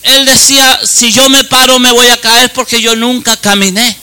él 0.02 0.24
decía, 0.24 0.80
si 0.84 1.12
yo 1.12 1.28
me 1.28 1.44
paro 1.44 1.78
me 1.78 1.92
voy 1.92 2.08
a 2.08 2.20
caer 2.20 2.52
porque 2.52 2.80
yo 2.80 2.96
nunca 2.96 3.36
caminé. 3.36 3.96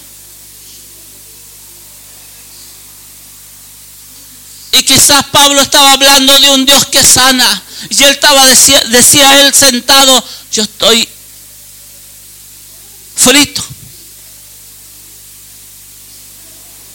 Y 4.73 4.83
quizás 4.83 5.25
Pablo 5.31 5.61
estaba 5.61 5.93
hablando 5.93 6.37
de 6.39 6.49
un 6.51 6.65
Dios 6.65 6.85
que 6.87 7.03
sana. 7.03 7.63
Y 7.89 8.03
él 8.03 8.11
estaba, 8.11 8.45
decía, 8.45 8.79
decía 8.89 9.41
él 9.41 9.53
sentado, 9.53 10.23
yo 10.51 10.63
estoy 10.63 11.07
frito. 13.15 13.65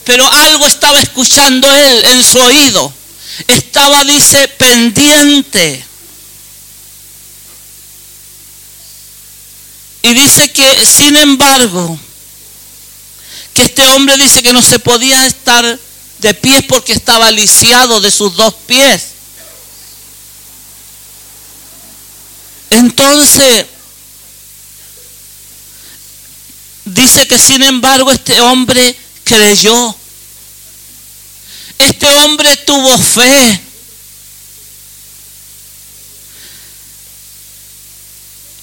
Pero 0.05 0.31
algo 0.31 0.67
estaba 0.67 1.01
escuchando 1.01 1.73
él 1.75 2.03
en 2.07 2.25
su 2.25 2.39
oído. 2.39 2.93
Estaba, 3.49 4.05
dice, 4.05 4.47
pendiente. 4.49 5.85
Y 10.03 10.15
dice 10.15 10.53
que, 10.53 10.85
sin 10.85 11.17
embargo, 11.17 11.99
que 13.55 13.65
este 13.65 13.87
hombre 13.89 14.17
dice 14.17 14.43
que 14.43 14.53
no 14.53 14.63
se 14.63 14.79
podía 14.79 15.27
estar 15.27 15.79
de 16.19 16.35
pies 16.35 16.65
porque 16.69 16.93
estaba 16.93 17.31
lisiado 17.31 18.01
de 18.01 18.11
sus 18.11 18.37
dos 18.37 18.55
pies. 18.67 19.03
Entonces, 22.71 23.67
dice 26.85 27.29
que 27.29 27.39
sin 27.39 27.63
embargo 27.63 28.11
este 28.11 28.41
hombre 28.41 28.97
creyó. 29.25 29.95
Este 31.79 32.07
hombre 32.19 32.57
tuvo 32.59 32.97
fe. 32.97 33.61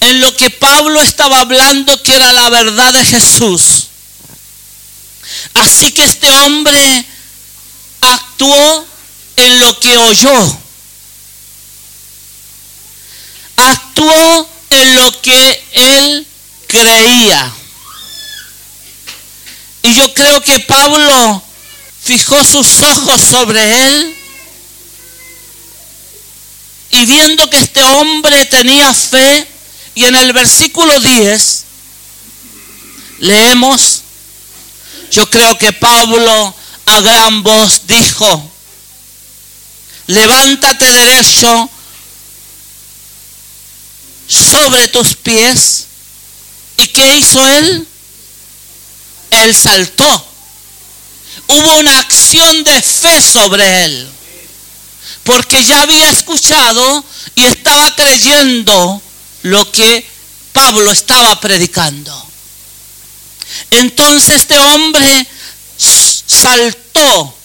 En 0.02 0.22
lo 0.22 0.36
que 0.36 0.50
Pablo 0.50 1.02
estaba 1.02 1.42
hablando 1.42 2.02
que 2.04 2.16
era 2.16 2.32
la 2.34 2.50
verdad 2.50 2.94
de 2.94 3.06
Jesús. 3.06 3.88
Así 5.54 5.92
que 5.92 6.06
este 6.06 6.30
hombre 6.40 7.06
actuó 8.02 8.86
en 9.36 9.60
lo 9.60 9.80
que 9.80 9.98
oyó. 9.98 10.58
Actuó 13.58 14.50
en 14.70 14.96
lo 14.96 15.22
que 15.22 15.64
él 15.74 16.28
creía. 16.68 17.54
Y 19.82 19.94
yo 19.96 20.14
creo 20.14 20.42
que 20.42 20.60
Pablo 20.60 21.44
fijó 22.04 22.44
sus 22.44 22.82
ojos 22.82 23.22
sobre 23.22 23.88
él 23.88 24.16
y 26.92 27.06
viendo 27.06 27.50
que 27.50 27.60
este 27.60 27.84
hombre 27.84 28.46
tenía 28.46 28.94
fe, 28.94 29.48
y 29.96 30.06
en 30.06 30.16
el 30.16 30.34
versículo 30.34 31.00
10 31.00 31.64
leemos, 33.20 34.02
yo 35.12 35.30
creo 35.30 35.58
que 35.58 35.74
Pablo 35.74 36.56
a 36.86 37.02
gran 37.02 37.44
voz 37.44 37.82
dijo, 37.88 38.52
levántate 40.08 40.86
derecho 40.92 41.70
sobre 44.28 44.88
tus 44.88 45.16
pies. 45.16 45.86
¿Y 46.78 46.88
qué 46.88 47.18
hizo 47.18 47.46
él? 47.46 47.88
Él 49.32 49.56
saltó. 49.56 50.26
Hubo 51.48 51.80
una 51.80 52.00
acción 52.00 52.64
de 52.64 52.82
fe 52.82 53.22
sobre 53.22 53.86
él. 53.86 54.10
Porque 55.24 55.64
ya 55.64 55.82
había 55.82 56.10
escuchado 56.10 57.04
y 57.36 57.44
estaba 57.44 57.94
creyendo 57.96 59.02
lo 59.44 59.72
que 59.72 60.06
Pablo 60.54 60.92
estaba 60.92 61.40
predicando. 61.40 62.28
Entonces 63.72 64.36
este 64.36 64.58
hombre 64.58 65.28
saltó 65.78 67.36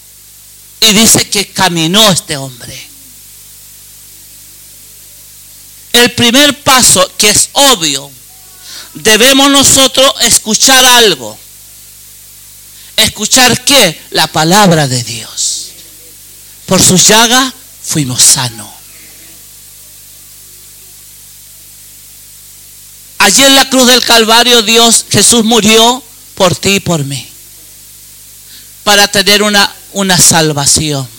y 0.81 0.93
dice 0.93 1.29
que 1.29 1.51
caminó 1.51 2.09
este 2.11 2.37
hombre. 2.37 2.89
El 5.93 6.11
primer 6.11 6.61
paso, 6.61 7.09
que 7.17 7.29
es 7.29 7.49
obvio, 7.53 8.11
debemos 8.93 9.49
nosotros 9.49 10.13
escuchar 10.21 10.83
algo. 10.83 11.37
¿Escuchar 12.97 13.63
qué? 13.63 14.01
La 14.11 14.27
palabra 14.27 14.87
de 14.87 15.03
Dios. 15.03 15.71
Por 16.65 16.81
sus 16.81 17.07
llagas 17.07 17.53
fuimos 17.83 18.21
sanos. 18.21 18.74
Allí 23.25 23.41
en 23.41 23.55
la 23.55 23.67
cruz 23.71 23.87
del 23.87 24.03
Calvario 24.03 24.61
Dios, 24.61 25.03
Jesús 25.09 25.43
murió 25.43 26.03
por 26.35 26.55
ti 26.55 26.75
y 26.75 26.79
por 26.79 27.03
mí 27.03 27.27
para 28.83 29.07
tener 29.07 29.41
una, 29.41 29.73
una 29.93 30.15
salvación. 30.19 31.09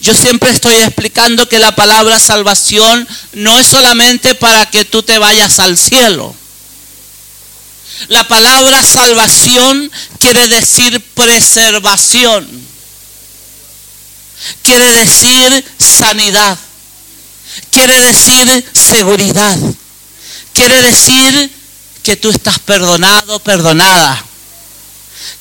Yo 0.00 0.12
siempre 0.12 0.50
estoy 0.50 0.74
explicando 0.74 1.48
que 1.48 1.58
la 1.58 1.74
palabra 1.74 2.20
salvación 2.20 3.08
no 3.32 3.58
es 3.58 3.66
solamente 3.66 4.34
para 4.34 4.70
que 4.70 4.84
tú 4.84 5.02
te 5.02 5.16
vayas 5.16 5.58
al 5.58 5.78
cielo. 5.78 6.36
La 8.08 8.28
palabra 8.28 8.84
salvación 8.84 9.90
quiere 10.18 10.48
decir 10.48 11.02
preservación. 11.14 12.46
Quiere 14.60 14.92
decir 14.92 15.64
sanidad. 15.78 16.58
Quiere 17.70 17.98
decir 18.02 18.66
seguridad. 18.74 19.58
Quiere 20.58 20.82
decir 20.82 21.52
que 22.02 22.16
tú 22.16 22.30
estás 22.30 22.58
perdonado, 22.58 23.38
perdonada 23.38 24.28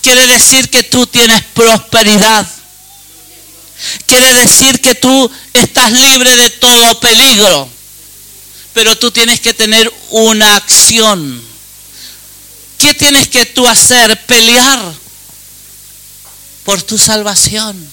quiere 0.07 0.25
decir 0.27 0.69
que 0.69 0.83
tú 0.83 1.05
tienes 1.05 1.43
prosperidad. 1.53 2.47
Quiere 4.05 4.33
decir 4.35 4.79
que 4.79 4.95
tú 4.95 5.29
estás 5.51 5.91
libre 5.91 6.33
de 6.37 6.49
todo 6.51 6.97
peligro. 7.01 7.69
Pero 8.73 8.97
tú 8.97 9.11
tienes 9.11 9.41
que 9.41 9.53
tener 9.53 9.91
una 10.11 10.55
acción. 10.55 11.41
¿Qué 12.77 12.93
tienes 12.93 13.27
que 13.27 13.45
tú 13.47 13.67
hacer? 13.67 14.25
Pelear 14.25 14.93
por 16.63 16.81
tu 16.81 16.97
salvación. 16.97 17.89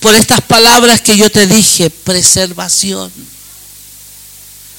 Por 0.00 0.14
estas 0.14 0.40
palabras 0.40 1.02
que 1.02 1.18
yo 1.18 1.30
te 1.30 1.46
dije, 1.46 1.90
preservación. 1.90 3.12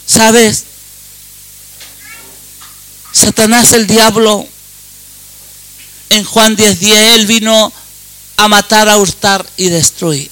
¿Sabes? 0.07 0.63
Satanás, 3.17 3.73
el 3.73 3.87
diablo, 3.87 4.47
en 6.09 6.23
Juan 6.23 6.55
10:10, 6.55 6.77
10, 6.77 7.13
Él 7.15 7.25
vino 7.25 7.73
a 8.37 8.47
matar, 8.47 8.87
a 8.89 8.97
hurtar 8.97 9.45
y 9.57 9.69
destruir. 9.69 10.29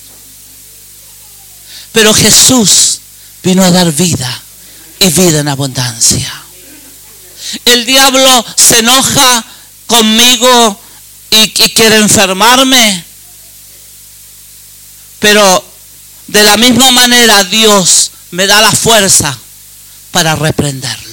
Pero 1.92 2.14
Jesús 2.14 3.00
vino 3.44 3.64
a 3.64 3.72
dar 3.72 3.92
vida 3.92 4.42
y 5.00 5.10
vida 5.10 5.40
en 5.40 5.48
abundancia. 5.48 6.32
El 7.66 7.86
diablo 7.86 8.46
se 8.56 8.80
enoja 8.80 9.46
conmigo 9.88 10.80
y, 11.32 11.64
y 11.64 11.74
quiere 11.74 11.98
enfermarme. 11.98 13.04
Pero 15.20 15.66
de 16.28 16.44
la 16.44 16.58
misma 16.58 16.92
manera 16.92 17.44
Dios 17.46 18.12
me 18.32 18.48
da 18.48 18.62
la 18.62 18.72
fuerza 18.72 19.38
para 20.12 20.36
reprenderlo. 20.36 21.05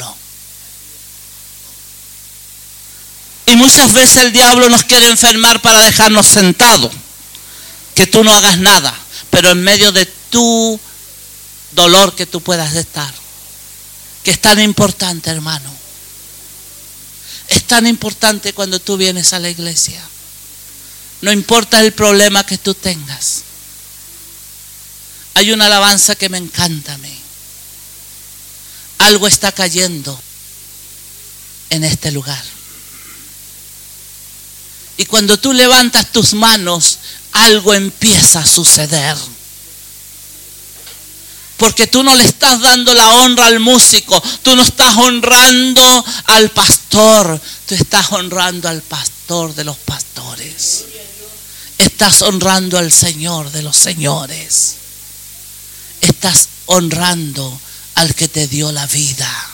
Y 3.47 3.57
muchas 3.57 3.93
veces 3.93 4.17
el 4.19 4.33
diablo 4.33 4.69
nos 4.69 4.85
quiere 4.85 5.09
enfermar 5.09 5.61
para 5.61 5.83
dejarnos 5.83 6.27
sentados. 6.27 6.93
Que 7.95 8.07
tú 8.07 8.25
no 8.25 8.33
hagas 8.33 8.59
nada. 8.59 8.95
Pero 9.31 9.51
en 9.51 9.63
medio 9.63 9.93
de 9.93 10.07
tu 10.07 10.81
dolor 11.73 12.15
que 12.15 12.27
tú 12.27 12.41
puedas 12.41 12.75
estar. 12.75 13.13
Que 14.23 14.31
es 14.31 14.41
tan 14.41 14.61
importante, 14.61 15.31
hermano. 15.31 15.71
Es 17.49 17.65
tan 17.65 17.87
importante 17.87 18.53
cuando 18.53 18.81
tú 18.81 18.97
vienes 18.97 19.33
a 19.33 19.39
la 19.39 19.51
iglesia. 19.51 20.01
No 21.21 21.33
importa 21.33 21.81
el 21.81 21.93
problema 21.93 22.47
que 22.47 22.59
tú 22.59 22.75
tengas. 22.75 23.43
Hay 25.35 25.53
una 25.53 25.67
alabanza 25.67 26.15
que 26.15 26.29
me 26.29 26.39
encanta 26.39 26.95
a 26.95 26.99
mí. 26.99 27.19
Algo 28.99 29.27
está 29.27 29.53
cayendo 29.53 30.21
en 31.71 31.85
este 31.85 32.13
lugar. 32.13 32.43
Y 35.03 35.07
cuando 35.07 35.37
tú 35.37 35.53
levantas 35.53 36.13
tus 36.13 36.33
manos, 36.33 37.01
algo 37.33 37.75
empieza 37.75 38.39
a 38.39 38.47
suceder. 38.47 39.17
Porque 41.57 41.89
tú 41.89 42.05
no 42.05 42.15
le 42.15 42.25
estás 42.25 42.61
dando 42.61 42.95
la 42.95 43.11
honra 43.15 43.47
al 43.47 43.59
músico, 43.59 44.23
tú 44.45 44.55
no 44.55 44.63
estás 44.63 44.97
honrando 44.97 46.05
al 46.27 46.51
pastor, 46.51 47.41
tú 47.67 47.75
estás 47.75 48.13
honrando 48.13 48.69
al 48.69 48.81
pastor 48.83 49.53
de 49.57 49.65
los 49.65 49.77
pastores. 49.79 50.85
Estás 51.79 52.23
honrando 52.23 52.79
al 52.79 52.93
Señor 52.93 53.51
de 53.51 53.63
los 53.63 53.77
señores. 53.77 54.77
Estás 56.01 56.49
honrando 56.67 57.61
al 57.97 58.15
que 58.15 58.29
te 58.29 58.47
dio 58.47 58.71
la 58.71 58.87
vida. 58.87 59.51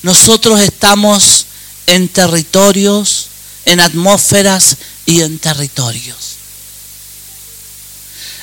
Nosotros 0.00 0.58
estamos 0.60 1.43
en 1.86 2.08
territorios, 2.08 3.28
en 3.64 3.80
atmósferas 3.80 4.76
y 5.06 5.20
en 5.20 5.38
territorios. 5.38 6.36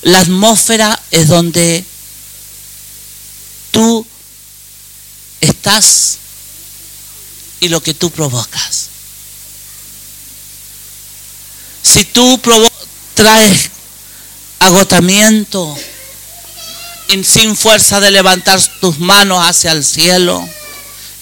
La 0.03 0.19
atmósfera 0.19 0.99
es 1.11 1.27
donde 1.27 1.85
tú 3.71 4.05
estás 5.41 6.17
y 7.59 7.69
lo 7.69 7.81
que 7.81 7.93
tú 7.93 8.09
provocas. 8.09 8.87
Si 11.83 12.05
tú 12.05 12.39
traes 13.13 13.69
agotamiento 14.59 15.75
y 17.09 17.23
sin 17.23 17.55
fuerza 17.55 17.99
de 17.99 18.11
levantar 18.11 18.61
tus 18.79 18.99
manos 18.99 19.45
hacia 19.45 19.71
el 19.71 19.83
cielo, 19.83 20.47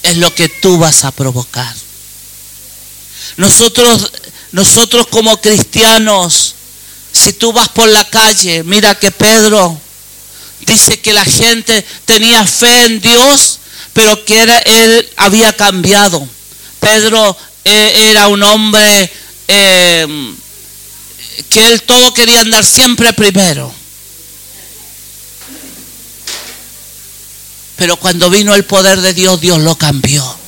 es 0.04 0.18
lo 0.18 0.34
que 0.34 0.48
tú 0.48 0.78
vas 0.78 1.04
a 1.04 1.12
provocar. 1.12 1.76
Nosotros, 3.40 4.12
nosotros 4.52 5.08
como 5.08 5.40
cristianos, 5.40 6.56
si 7.14 7.32
tú 7.32 7.54
vas 7.54 7.70
por 7.70 7.88
la 7.88 8.04
calle, 8.04 8.64
mira 8.66 9.00
que 9.00 9.12
Pedro 9.12 9.80
dice 10.66 11.00
que 11.00 11.14
la 11.14 11.24
gente 11.24 11.86
tenía 12.04 12.46
fe 12.46 12.84
en 12.84 13.00
Dios, 13.00 13.60
pero 13.94 14.26
que 14.26 14.40
era, 14.40 14.58
él 14.60 15.10
había 15.16 15.54
cambiado. 15.54 16.28
Pedro 16.82 17.38
eh, 17.64 18.10
era 18.10 18.28
un 18.28 18.44
hombre 18.44 19.10
eh, 19.48 20.36
que 21.50 21.66
él 21.66 21.82
todo 21.84 22.14
quería 22.14 22.42
andar 22.42 22.66
siempre 22.66 23.14
primero. 23.14 23.74
Pero 27.78 27.96
cuando 27.96 28.30
vino 28.30 28.54
el 28.54 28.66
poder 28.66 29.00
de 29.00 29.14
Dios, 29.14 29.40
Dios 29.40 29.60
lo 29.60 29.78
cambió. 29.78 30.39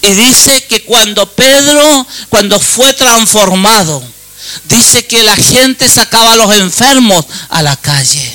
Y 0.00 0.12
dice 0.12 0.66
que 0.66 0.84
cuando 0.84 1.30
Pedro, 1.34 2.06
cuando 2.28 2.60
fue 2.60 2.92
transformado, 2.94 4.02
dice 4.64 5.06
que 5.06 5.22
la 5.22 5.36
gente 5.36 5.88
sacaba 5.88 6.32
a 6.32 6.36
los 6.36 6.54
enfermos 6.54 7.24
a 7.48 7.62
la 7.62 7.76
calle 7.76 8.32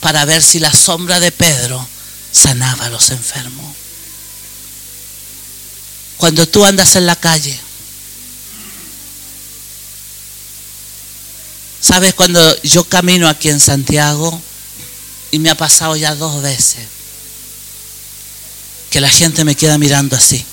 para 0.00 0.24
ver 0.24 0.42
si 0.42 0.58
la 0.58 0.72
sombra 0.72 1.18
de 1.20 1.32
Pedro 1.32 1.88
sanaba 2.30 2.86
a 2.86 2.90
los 2.90 3.10
enfermos. 3.10 3.74
Cuando 6.16 6.46
tú 6.46 6.64
andas 6.64 6.96
en 6.96 7.06
la 7.06 7.16
calle, 7.16 7.58
¿sabes? 11.80 12.14
Cuando 12.14 12.62
yo 12.62 12.84
camino 12.84 13.28
aquí 13.28 13.48
en 13.48 13.60
Santiago, 13.60 14.42
y 15.30 15.38
me 15.38 15.50
ha 15.50 15.56
pasado 15.56 15.96
ya 15.96 16.14
dos 16.14 16.42
veces, 16.42 16.86
que 18.94 19.00
la 19.00 19.10
gente 19.10 19.44
me 19.44 19.56
queda 19.56 19.76
mirando 19.76 20.14
así. 20.14 20.44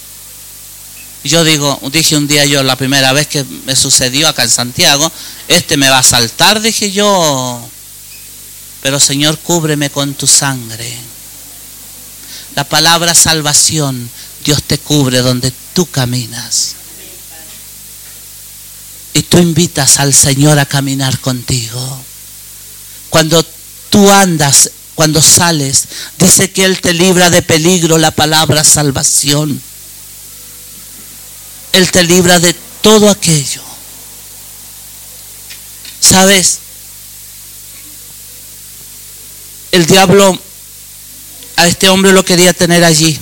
Yo 1.24 1.44
digo, 1.44 1.80
dije 1.92 2.18
un 2.18 2.28
día 2.28 2.44
yo, 2.44 2.64
la 2.64 2.76
primera 2.76 3.14
vez 3.14 3.28
que 3.28 3.44
me 3.44 3.76
sucedió 3.76 4.28
acá 4.28 4.42
en 4.42 4.50
Santiago, 4.50 5.12
este 5.48 5.78
me 5.78 5.92
va 5.92 6.00
a 6.00 6.04
saltar, 6.04 6.60
dije 6.60 6.92
yo, 6.92 7.64
pero 8.82 9.00
Señor, 9.00 9.38
cúbreme 9.38 9.92
con 9.92 10.16
tu 10.16 10.26
sangre. 10.26 10.92
La 12.56 12.64
palabra 12.64 13.14
salvación, 13.14 14.10
Dios 14.44 14.64
te 14.64 14.80
cubre 14.80 15.20
donde 15.20 15.54
tú 15.76 15.86
caminas. 15.86 16.74
Y 19.14 19.22
tú 19.22 19.38
invitas 19.38 20.00
al 20.00 20.16
Señor 20.16 20.58
a 20.58 20.66
caminar 20.66 21.20
contigo. 21.20 22.04
Cuando 23.12 23.46
tú 23.92 24.10
andas 24.10 24.72
cuando 25.02 25.20
sales, 25.20 25.86
dice 26.20 26.52
que 26.52 26.64
Él 26.64 26.80
te 26.80 26.94
libra 26.94 27.32
de 27.32 27.42
peligro 27.42 27.98
la 27.98 28.12
palabra 28.12 28.64
salvación. 28.64 29.60
Él 31.72 31.90
te 31.90 32.04
libra 32.04 32.38
de 32.38 32.54
todo 32.84 33.10
aquello. 33.10 33.64
¿Sabes? 36.00 36.60
El 39.72 39.88
diablo 39.88 40.40
a 41.56 41.66
este 41.66 41.90
hombre 41.90 42.12
lo 42.12 42.24
quería 42.24 42.54
tener 42.54 42.84
allí. 42.84 43.20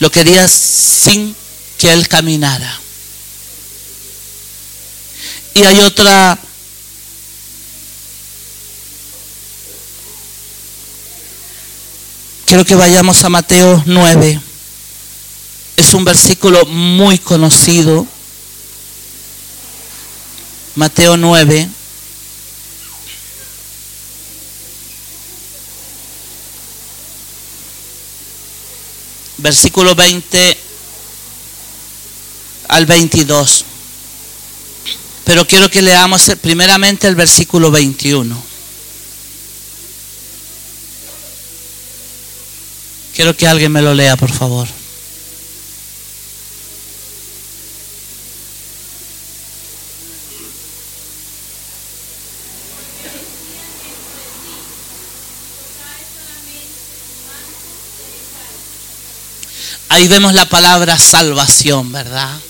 Lo 0.00 0.10
quería 0.10 0.46
sin 0.50 1.34
que 1.78 1.90
él 1.90 2.08
caminara. 2.08 2.78
Y 5.54 5.62
hay 5.62 5.80
otra 5.80 6.38
Quiero 12.52 12.66
que 12.66 12.74
vayamos 12.74 13.24
a 13.24 13.30
Mateo 13.30 13.82
9. 13.86 14.38
Es 15.74 15.94
un 15.94 16.04
versículo 16.04 16.66
muy 16.66 17.18
conocido. 17.18 18.06
Mateo 20.74 21.16
9. 21.16 21.66
Versículo 29.38 29.94
20 29.94 30.58
al 32.68 32.84
22. 32.84 33.64
Pero 35.24 35.46
quiero 35.46 35.70
que 35.70 35.80
leamos 35.80 36.30
primeramente 36.42 37.06
el 37.08 37.14
versículo 37.14 37.70
21. 37.70 38.51
Quiero 43.14 43.36
que 43.36 43.46
alguien 43.46 43.70
me 43.70 43.82
lo 43.82 43.94
lea, 43.94 44.16
por 44.16 44.32
favor. 44.32 44.66
Ahí 59.90 60.08
vemos 60.08 60.32
la 60.32 60.48
palabra 60.48 60.96
salvación, 60.96 61.92
¿verdad? 61.92 62.40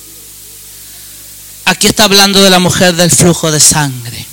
Aquí 1.64 1.88
está 1.88 2.04
hablando 2.04 2.40
de 2.40 2.50
la 2.50 2.60
mujer 2.60 2.94
del 2.94 3.10
flujo 3.10 3.50
de 3.50 3.58
sangre. 3.58 4.24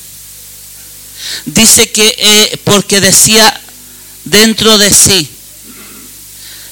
Dice 1.46 1.92
que 1.92 2.16
eh, 2.20 2.62
porque 2.64 3.02
decía 3.02 3.60
dentro 4.26 4.78
de 4.78 4.94
sí, 4.94 5.28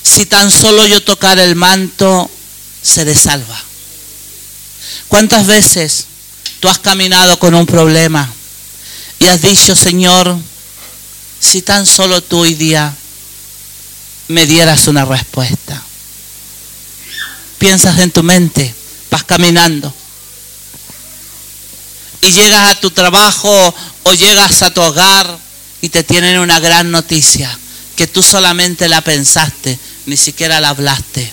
si 0.08 0.26
tan 0.26 0.50
solo 0.50 0.86
yo 0.88 1.04
tocar 1.04 1.38
el 1.38 1.56
manto, 1.56 2.32
seré 2.82 3.13
salva. 3.13 3.62
¿Cuántas 5.10 5.46
veces 5.46 6.06
tú 6.60 6.70
has 6.70 6.80
caminado 6.80 7.38
con 7.39 7.54
un 7.54 7.65
problema 7.65 8.32
y 9.20 9.26
has 9.26 9.41
dicho, 9.41 9.76
Señor, 9.76 10.38
si 11.39 11.62
tan 11.62 11.86
solo 11.86 12.24
tú 12.24 12.39
hoy 12.39 12.54
día 12.54 12.96
me 14.30 14.46
dieras 14.46 14.88
una 14.88 15.04
respuesta? 15.04 15.82
Piensas 17.58 18.00
en 18.00 18.12
tu 18.12 18.24
mente, 18.24 18.74
vas 19.12 19.24
caminando 19.24 19.93
y 22.22 22.32
llegas 22.32 22.70
a 22.72 22.80
tu 22.80 22.91
trabajo 22.91 23.76
o 24.04 24.13
llegas 24.13 24.62
a 24.63 24.74
tu 24.74 24.82
hogar 24.82 25.38
y 25.82 25.89
te 25.89 26.04
tienen 26.04 26.39
una 26.39 26.60
gran 26.60 26.91
noticia 26.91 27.58
que 27.96 28.08
tú 28.08 28.22
solamente 28.22 28.88
la 28.88 29.02
pensaste, 29.02 29.78
ni 30.08 30.17
siquiera 30.17 30.60
la 30.60 30.70
hablaste. 30.70 31.32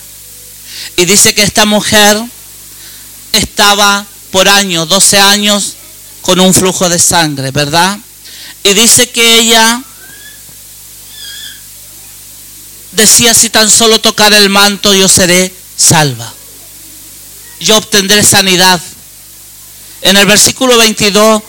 Y 0.97 1.05
dice 1.05 1.33
que 1.33 1.43
esta 1.43 1.65
mujer 1.65 2.21
estaba 3.31 4.05
por 4.31 4.47
años, 4.47 4.87
12 4.87 5.17
años, 5.17 5.73
con 6.21 6.39
un 6.39 6.53
flujo 6.53 6.87
de 6.89 6.99
sangre, 6.99 7.51
¿verdad? 7.51 7.97
Y 8.63 8.73
dice 8.73 9.09
que 9.09 9.39
ella 9.39 9.81
decía, 12.91 13.33
si 13.33 13.49
tan 13.49 13.69
solo 13.69 13.99
tocar 14.01 14.33
el 14.33 14.49
manto 14.49 14.93
yo 14.93 15.07
seré 15.07 15.53
salva. 15.77 16.31
Yo 17.59 17.77
obtendré 17.77 18.23
sanidad. 18.23 18.81
En 20.01 20.17
el 20.17 20.25
versículo 20.25 20.77
22 20.77 21.41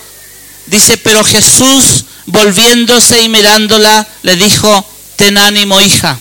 dice, 0.66 0.96
pero 0.98 1.24
Jesús 1.24 2.04
volviéndose 2.26 3.22
y 3.22 3.28
mirándola 3.28 4.06
le 4.22 4.36
dijo, 4.36 4.84
ten 5.16 5.38
ánimo 5.38 5.80
hija, 5.80 6.20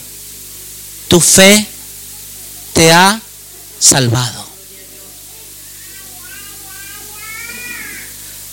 tu 1.07 1.19
fe 1.19 1.67
te 2.73 2.91
ha 2.91 3.21
salvado. 3.79 4.45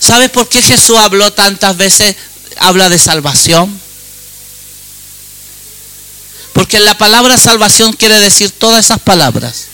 ¿Sabes 0.00 0.30
por 0.30 0.48
qué 0.48 0.60
Jesús 0.62 0.98
habló 0.98 1.32
tantas 1.32 1.76
veces, 1.76 2.16
habla 2.58 2.88
de 2.88 2.98
salvación? 2.98 3.80
Porque 6.52 6.80
la 6.80 6.98
palabra 6.98 7.38
salvación 7.38 7.92
quiere 7.92 8.18
decir 8.18 8.50
todas 8.50 8.84
esas 8.84 9.00
palabras. 9.00 9.66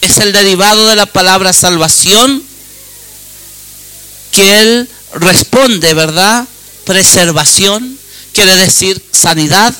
Es 0.00 0.18
el 0.18 0.32
derivado 0.32 0.86
de 0.86 0.96
la 0.96 1.06
palabra 1.06 1.52
salvación 1.52 2.42
que 4.32 4.60
Él 4.60 4.88
responde, 5.14 5.92
¿verdad? 5.94 6.46
Preservación, 6.84 7.98
quiere 8.32 8.54
decir 8.56 9.04
sanidad, 9.12 9.74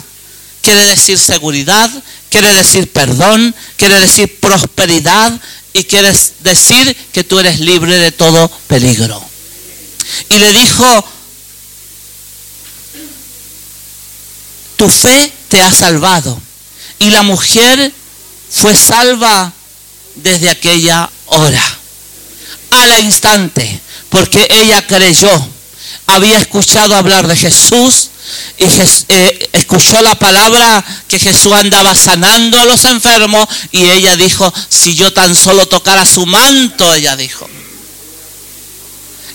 quiere 0.63 0.85
decir 0.87 1.19
seguridad, 1.19 1.91
quiere 2.31 2.53
decir 2.55 2.91
perdón, 2.93 3.55
quiere 3.77 3.99
decir 4.01 4.39
prosperidad 4.41 5.33
y 5.73 5.85
quiere 5.85 6.13
decir 6.41 6.97
que 7.13 7.25
tú 7.25 7.39
eres 7.39 7.61
libre 7.61 7.97
de 7.97 8.13
todo 8.13 8.51
peligro. 8.67 9.23
Y 10.31 10.39
le 10.39 10.53
dijo, 10.53 11.05
tu 14.77 14.89
fe 14.89 15.33
te 15.49 15.61
ha 15.61 15.73
salvado. 15.73 16.41
Y 16.99 17.11
la 17.11 17.23
mujer 17.23 17.93
fue 18.51 18.75
salva 18.75 19.53
desde 20.15 20.49
aquella 20.49 21.11
hora, 21.27 21.63
al 22.71 23.05
instante, 23.05 23.81
porque 24.09 24.49
ella 24.51 24.85
creyó, 24.87 25.31
había 26.07 26.39
escuchado 26.39 26.97
hablar 26.97 27.29
de 27.29 27.37
Jesús 27.37 28.11
y 28.59 28.65
eh, 29.09 29.51
escuchó 29.53 30.01
la 30.03 30.19
palabra 30.19 30.85
que 31.07 31.19
Jesús 31.19 31.53
andaba 31.53 31.95
sanando 31.95 32.61
a 32.61 32.65
los 32.65 32.85
enfermos 32.85 33.49
y 33.73 33.85
ella 33.85 34.17
dijo, 34.17 34.53
si 34.69 34.95
yo 34.95 35.13
tan 35.13 35.35
solo 35.35 35.67
tocara 35.67 36.05
su 36.07 36.27
manto, 36.27 36.93
ella 36.95 37.17
dijo. 37.17 37.49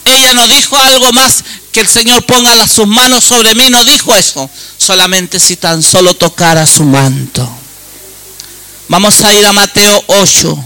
Ella 0.06 0.34
no 0.34 0.48
dijo 0.48 0.78
algo 0.78 1.12
más 1.14 1.44
que 1.72 1.80
el 1.80 1.88
Señor 1.88 2.26
ponga 2.26 2.68
sus 2.68 2.88
manos 2.88 3.24
sobre 3.24 3.56
mí, 3.56 3.70
no 3.70 3.84
dijo 3.84 4.14
eso, 4.16 4.50
solamente 4.78 5.40
si 5.40 5.56
tan 5.56 5.82
solo 5.82 6.14
tocara 6.14 6.66
su 6.68 6.84
manto. 6.84 7.50
Vamos 8.90 9.24
a 9.24 9.34
ir 9.34 9.46
a 9.46 9.54
Mateo 9.54 10.04
8. 10.08 10.66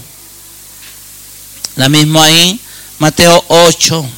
La 1.76 1.88
misma 1.88 2.24
ahí, 2.24 2.60
Mateo 2.98 3.42
8. 3.48 4.17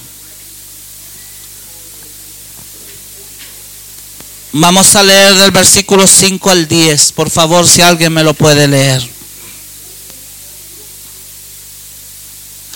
Vamos 4.52 4.96
a 4.96 5.02
leer 5.02 5.34
del 5.34 5.52
versículo 5.52 6.06
5 6.06 6.50
al 6.50 6.66
10. 6.66 7.12
Por 7.12 7.30
favor, 7.30 7.68
si 7.68 7.82
alguien 7.82 8.12
me 8.12 8.24
lo 8.24 8.34
puede 8.34 8.66
leer. 8.66 9.08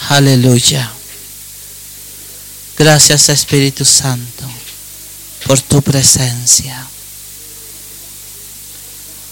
Aleluya. 0.08 0.90
Gracias 2.76 3.28
Espíritu 3.28 3.84
Santo 3.84 4.44
por 5.46 5.60
tu 5.60 5.80
presencia. 5.82 6.86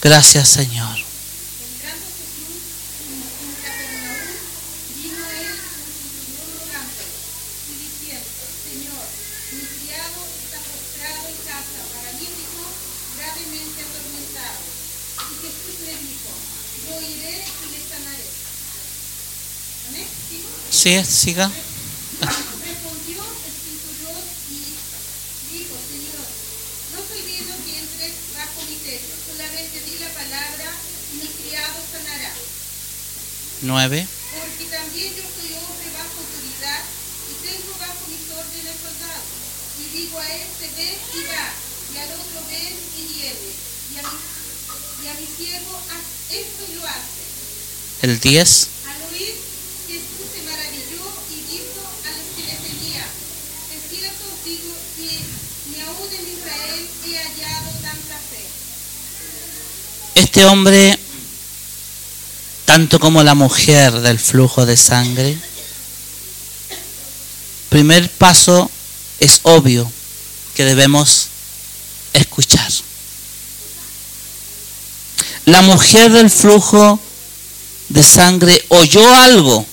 Gracias 0.01 0.49
Señor. 0.49 1.02
Criado 31.39 31.79
sanará. 31.87 32.33
Nueve. 33.63 34.09
Porque 34.35 34.65
también 34.75 35.15
yo 35.15 35.23
soy 35.23 35.55
hombre 35.55 35.87
bajo 35.95 36.19
autoridad 36.19 36.83
y 37.31 37.47
tengo 37.47 37.79
bajo 37.79 38.03
mis 38.11 38.27
órdenes 38.35 38.75
soldados. 38.83 39.31
Y 39.79 39.97
digo 39.97 40.19
a 40.19 40.27
este, 40.35 40.67
ven 40.75 40.99
y 41.15 41.23
va, 41.31 41.47
y 41.95 41.99
al 42.03 42.11
otro 42.11 42.43
ven 42.51 42.75
y 42.99 43.03
viene, 43.15 43.51
y 43.95 43.99
a 43.99 44.03
mi, 44.03 44.19
y 44.99 45.09
a 45.09 45.15
mi 45.15 45.27
siervo 45.31 45.79
esto 46.31 46.63
y 46.73 46.75
lo 46.75 46.87
hace. 46.87 47.23
El 48.03 48.19
diez. 48.19 48.72
Este 60.35 60.47
hombre, 60.47 60.99
tanto 62.65 62.99
como 62.99 63.23
la 63.23 63.35
mujer 63.35 63.93
del 64.01 64.19
flujo 64.19 64.65
de 64.65 64.79
sangre, 64.79 65.37
primer 67.69 68.09
paso 68.13 68.71
es 69.21 69.41
obvio 69.43 69.93
que 70.55 70.65
debemos 70.65 71.27
escuchar. 72.15 72.73
La 75.45 75.61
mujer 75.61 76.11
del 76.11 76.31
flujo 76.31 76.99
de 77.91 78.03
sangre 78.03 78.65
oyó 78.69 79.15
algo, 79.15 79.67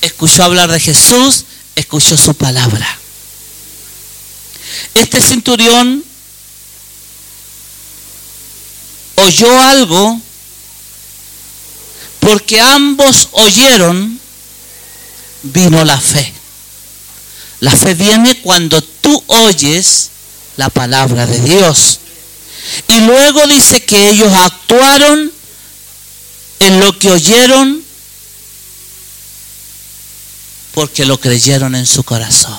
escuchó 0.00 0.42
hablar 0.42 0.68
de 0.68 0.80
Jesús, 0.80 1.44
escuchó 1.76 2.16
su 2.16 2.34
palabra. 2.34 2.98
Este 4.96 5.20
centurión 5.20 6.04
oyó 9.22 9.60
algo 9.60 10.20
porque 12.20 12.60
ambos 12.60 13.28
oyeron, 13.32 14.20
vino 15.42 15.84
la 15.84 16.00
fe. 16.00 16.32
La 17.60 17.72
fe 17.72 17.94
viene 17.94 18.40
cuando 18.40 18.82
tú 18.82 19.22
oyes 19.26 20.10
la 20.56 20.68
palabra 20.68 21.26
de 21.26 21.40
Dios. 21.40 21.98
Y 22.88 23.00
luego 23.00 23.46
dice 23.46 23.84
que 23.84 24.08
ellos 24.10 24.32
actuaron 24.32 25.32
en 26.60 26.80
lo 26.80 26.96
que 26.98 27.10
oyeron 27.10 27.82
porque 30.74 31.04
lo 31.04 31.18
creyeron 31.20 31.74
en 31.74 31.86
su 31.86 32.04
corazón. 32.04 32.58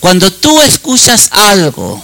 Cuando 0.00 0.32
tú 0.32 0.60
escuchas 0.62 1.28
algo 1.32 2.02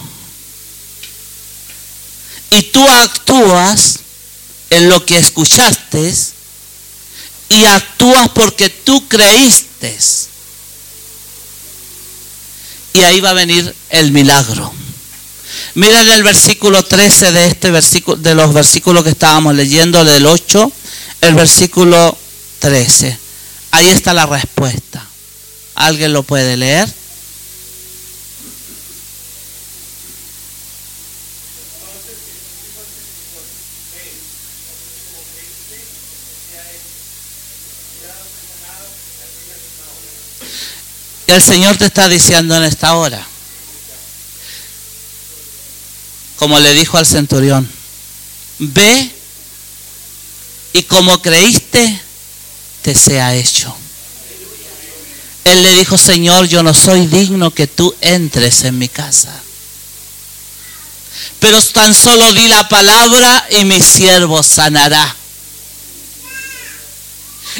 y 2.51 2.63
tú 2.63 2.87
actúas 2.87 3.99
en 4.69 4.89
lo 4.89 5.05
que 5.05 5.17
escuchaste 5.17 6.13
y 7.49 7.65
actúas 7.65 8.29
porque 8.29 8.69
tú 8.69 9.07
creíste, 9.07 9.97
y 12.93 13.01
ahí 13.01 13.19
va 13.19 13.29
a 13.29 13.33
venir 13.33 13.73
el 13.89 14.11
milagro. 14.11 14.73
Mira 15.75 16.01
en 16.01 16.09
el 16.09 16.23
versículo 16.23 16.83
13 16.83 17.31
de 17.31 17.47
este 17.47 17.69
versículo, 17.69 18.17
de 18.17 18.33
los 18.33 18.53
versículos 18.53 19.03
que 19.03 19.11
estábamos 19.11 19.53
leyendo, 19.53 20.03
del 20.03 20.25
8, 20.25 20.71
el 21.21 21.35
versículo 21.35 22.17
13. 22.59 23.17
Ahí 23.71 23.87
está 23.87 24.13
la 24.13 24.25
respuesta. 24.25 25.05
¿Alguien 25.75 26.13
lo 26.13 26.23
puede 26.23 26.57
leer? 26.57 26.91
Y 41.27 41.33
el 41.33 41.41
Señor 41.41 41.75
te 41.77 41.85
está 41.85 42.07
diciendo 42.07 42.55
en 42.55 42.63
esta 42.63 42.95
hora, 42.95 43.27
como 46.37 46.57
le 46.59 46.73
dijo 46.73 46.97
al 46.97 47.05
centurión, 47.05 47.69
ve 48.59 49.11
y 50.71 50.83
como 50.83 51.21
creíste, 51.21 52.01
te 52.81 52.95
sea 52.95 53.35
hecho. 53.35 53.75
Él 55.43 55.63
le 55.63 55.73
dijo, 55.73 55.97
Señor, 55.97 56.47
yo 56.47 56.63
no 56.63 56.73
soy 56.73 57.07
digno 57.07 57.51
que 57.51 57.67
tú 57.67 57.93
entres 57.99 58.63
en 58.63 58.77
mi 58.77 58.87
casa. 58.87 59.33
Pero 61.39 61.61
tan 61.61 61.93
solo 61.93 62.31
di 62.33 62.47
la 62.47 62.69
palabra 62.69 63.47
y 63.51 63.65
mi 63.65 63.81
siervo 63.81 64.43
sanará. 64.43 65.16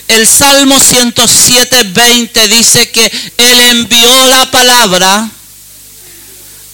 El 0.07 0.25
Salmo 0.25 0.79
107, 0.79 1.83
20 1.83 2.47
dice 2.47 2.89
que 2.91 3.11
Él 3.37 3.59
envió 3.59 4.27
la 4.27 4.49
palabra, 4.49 5.29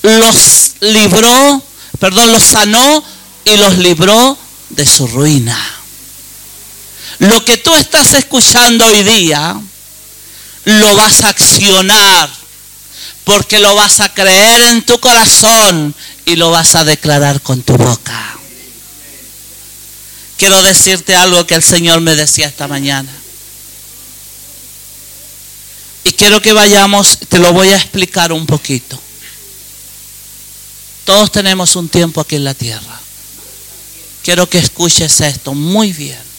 los 0.04 0.76
libró, 0.82 1.64
perdón, 2.00 2.32
los 2.32 2.44
sanó 2.44 3.04
y 3.46 3.58
los 3.58 3.78
libró 3.80 4.38
de 4.70 4.86
su 4.86 5.08
ruina. 5.08 5.58
Lo 7.20 7.44
que 7.44 7.58
tú 7.58 7.74
estás 7.76 8.14
escuchando 8.14 8.86
hoy 8.86 9.04
día, 9.04 9.60
lo 10.66 10.96
vas 10.96 11.24
a 11.24 11.30
accionar, 11.30 12.30
porque 13.24 13.60
lo 13.60 13.74
vas 13.76 14.00
a 14.00 14.14
creer 14.14 14.62
en 14.64 14.84
tu 14.84 15.00
corazón 15.00 15.96
y 16.26 16.36
lo 16.36 16.52
vas 16.52 16.76
a 16.76 16.84
declarar 16.84 17.42
con 17.42 17.64
tu 17.64 17.78
boca. 17.78 18.38
Quiero 20.38 20.62
decirte 20.62 21.16
algo 21.16 21.48
que 21.48 21.56
el 21.56 21.64
Señor 21.64 22.02
me 22.02 22.16
decía 22.16 22.48
esta 22.48 22.68
mañana. 22.68 23.10
Y 26.04 26.12
quiero 26.14 26.42
que 26.42 26.54
vayamos, 26.54 27.18
te 27.30 27.40
lo 27.40 27.54
voy 27.54 27.70
a 27.70 27.78
explicar 27.78 28.32
un 28.32 28.46
poquito. 28.46 29.00
Todos 31.06 31.32
tenemos 31.32 31.76
un 31.76 31.90
tiempo 31.90 32.22
aquí 32.22 32.36
en 32.36 32.44
la 32.44 32.54
tierra. 32.54 33.00
Quiero 34.24 34.50
que 34.50 34.58
escuches 34.58 35.20
esto 35.22 35.54
muy 35.54 35.92
bien. 35.92 36.34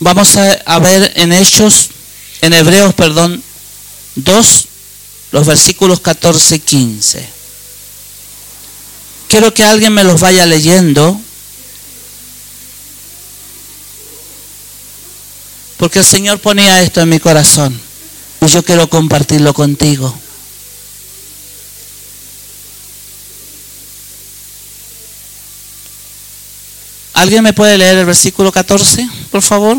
Vamos 0.00 0.36
a, 0.36 0.78
ver 0.80 1.12
en 1.16 1.32
Hechos, 1.32 1.88
en 2.42 2.52
Hebreos, 2.52 2.92
perdón, 2.94 3.42
2, 4.16 4.66
los 5.32 5.46
versículos 5.46 6.00
14 6.00 6.56
y 6.56 6.58
15. 6.58 7.28
Quiero 9.28 9.54
que 9.54 9.64
alguien 9.64 9.94
me 9.94 10.04
los 10.04 10.20
vaya 10.20 10.44
leyendo. 10.44 11.18
Porque 15.76 15.98
el 15.98 16.04
Señor 16.04 16.38
ponía 16.40 16.82
esto 16.82 17.00
en 17.00 17.08
mi 17.08 17.18
corazón 17.18 17.78
y 18.40 18.46
yo 18.46 18.62
quiero 18.62 18.88
compartirlo 18.88 19.52
contigo. 19.52 20.14
¿Alguien 27.14 27.42
me 27.42 27.52
puede 27.52 27.78
leer 27.78 27.98
el 27.98 28.06
versículo 28.06 28.52
14, 28.52 29.08
por 29.30 29.40
favor? 29.40 29.76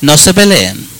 No 0.00 0.16
se 0.16 0.32
peleen. 0.32 0.97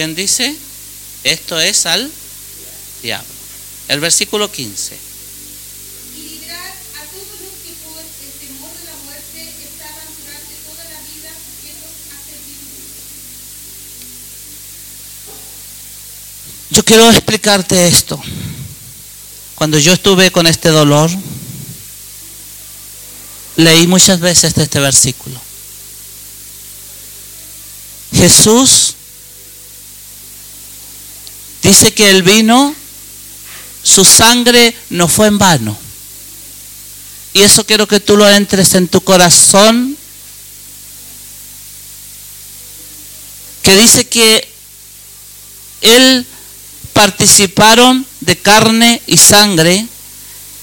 ¿Quién 0.00 0.14
dice? 0.14 0.56
Esto 1.24 1.60
es 1.60 1.84
al 1.84 2.10
diablo. 3.02 3.28
El 3.88 4.00
versículo 4.00 4.50
15. 4.50 4.96
y 6.16 6.20
librar 6.22 6.72
a 6.96 7.04
todos 7.04 7.36
los 7.42 7.52
que 7.60 7.74
por 7.84 8.00
el 8.00 8.32
temor 8.40 8.70
de 8.78 8.84
la 8.86 8.96
muerte 9.04 9.40
estaban 9.60 10.08
durante 10.24 10.54
toda 10.64 10.84
la 10.84 11.00
vida 11.04 11.28
sujetos 11.36 11.92
a 12.08 12.16
servidumbre. 12.24 12.80
Yo 16.70 16.82
quiero 16.82 17.10
explicarte 17.10 17.86
esto. 17.86 18.18
Cuando 19.56 19.78
yo 19.78 19.92
estuve 19.92 20.32
con 20.32 20.46
este 20.46 20.70
dolor, 20.70 21.10
leí 23.56 23.86
muchas 23.86 24.18
veces 24.20 24.56
este 24.56 24.80
versículo. 24.80 25.38
Jesús 28.14 28.94
dice 31.70 31.94
que 31.94 32.10
el 32.10 32.24
vino, 32.24 32.74
su 33.84 34.04
sangre 34.04 34.76
no 34.90 35.06
fue 35.06 35.28
en 35.28 35.38
vano. 35.38 35.78
Y 37.32 37.42
eso 37.42 37.64
quiero 37.64 37.86
que 37.86 38.00
tú 38.00 38.16
lo 38.16 38.28
entres 38.28 38.74
en 38.74 38.88
tu 38.88 39.00
corazón. 39.02 39.96
Que 43.62 43.76
dice 43.76 44.08
que 44.08 44.52
Él 45.80 46.26
participaron 46.92 48.04
de 48.18 48.36
carne 48.36 49.00
y 49.06 49.16
sangre, 49.16 49.86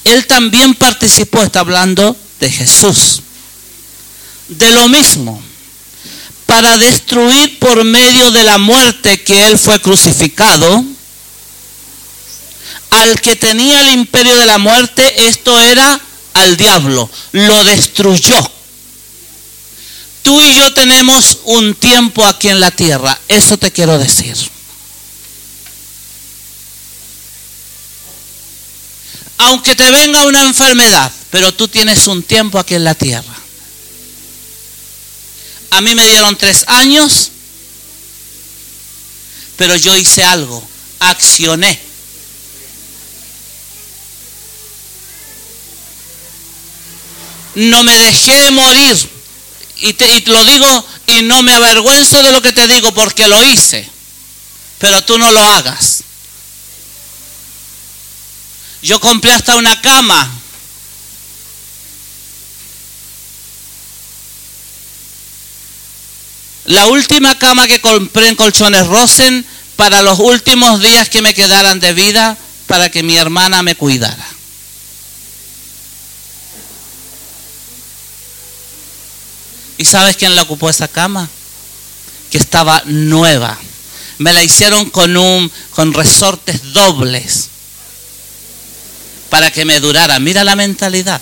Él 0.04 0.28
también 0.28 0.76
participó, 0.76 1.41
está 1.41 1.62
hablando 1.62 2.17
de 2.41 2.52
Jesús, 2.52 3.22
de 4.50 4.72
lo 4.72 4.89
mismo, 4.89 5.41
para 6.46 6.78
destruir 6.78 7.60
por 7.60 7.84
medio 7.86 8.30
de 8.32 8.43
la 8.43 8.58
muerte 8.58 9.24
que 9.24 9.48
Él 9.48 9.58
fue 9.58 9.82
crucificado, 9.82 10.84
al 12.89 13.19
que 13.21 13.36
tenía 13.36 13.82
el 13.82 13.93
imperio 13.93 14.36
de 14.36 14.45
la 14.45 14.58
muerte, 14.58 15.28
esto 15.28 15.60
era 15.60 16.00
al 16.34 16.58
diablo, 16.58 17.10
lo 17.32 17.63
destruyó. 17.63 18.52
Tú 20.23 20.41
y 20.41 20.56
yo 20.56 20.73
tenemos 20.73 21.39
un 21.45 21.73
tiempo 21.76 22.26
aquí 22.26 22.50
en 22.50 22.60
la 22.60 22.71
tierra, 22.71 23.17
eso 23.28 23.58
te 23.58 23.71
quiero 23.71 23.97
decir. 23.97 24.36
aunque 29.38 29.76
te 29.76 29.89
venga 29.91 30.26
una 30.26 30.41
enfermedad, 30.43 31.12
pero 31.30 31.54
tú 31.54 31.67
tienes 31.67 32.08
un 32.08 32.23
tiempo 32.23 32.60
aquí 32.60 32.76
en 32.76 32.84
la 32.84 32.95
tierra. 32.95 33.36
A 35.71 35.82
mí 35.82 35.93
me 35.95 36.06
dieron 36.08 36.36
tres 36.38 36.63
años, 36.67 37.32
pero 39.56 39.76
yo 39.76 39.95
hice 39.95 40.23
algo, 40.23 40.67
accioné. 41.00 41.87
No 47.58 47.84
me 47.84 47.98
dejé 47.98 48.52
morir. 48.52 49.10
Y, 49.78 49.93
te, 49.93 50.22
lo 50.28 50.46
digo 50.46 50.86
y 51.08 51.24
no 51.24 51.41
me 51.41 51.54
avergüenzo 51.56 52.22
de 52.22 52.32
lo 52.32 52.39
que 52.39 52.54
te 52.54 52.67
digo 52.67 52.93
porque 52.93 53.28
lo 53.28 53.43
hice. 53.43 53.89
Pero 54.78 55.04
tú 55.04 55.17
no 55.17 55.32
lo 55.32 55.41
hagas. 55.41 56.04
Yo 58.84 59.00
compré 59.00 59.34
hasta 59.34 59.56
una 59.56 59.82
cama. 59.82 60.32
La 66.65 66.86
última 66.86 67.39
cama 67.39 67.65
que 67.65 67.82
compré 67.82 68.28
en 68.28 68.36
Colchones 68.36 68.86
Rosen 68.86 69.43
para 69.76 70.04
los 70.04 70.20
últimos 70.20 70.80
días 70.80 71.10
que 71.10 71.24
me 71.24 71.34
quedaran 71.34 71.80
de 71.80 71.93
vida 71.93 72.38
para 72.67 72.91
que 72.91 73.02
mi 73.02 73.17
hermana 73.17 73.63
me 73.63 73.74
cuidara. 73.74 74.37
¿Y 79.77 79.85
sabes 79.85 80.17
quién 80.17 80.35
la 80.35 80.41
ocupó 80.43 80.69
esa 80.69 80.87
cama? 80.87 81.29
Que 82.31 82.37
estaba 82.37 82.81
nueva. 82.85 83.57
Me 84.17 84.33
la 84.33 84.43
hicieron 84.43 84.89
con 84.89 85.15
un 85.15 85.51
con 85.71 85.93
resortes 85.93 86.73
dobles 86.73 87.49
para 89.29 89.51
que 89.51 89.65
me 89.65 89.79
durara. 89.79 90.19
Mira 90.19 90.43
la 90.43 90.55
mentalidad. 90.55 91.21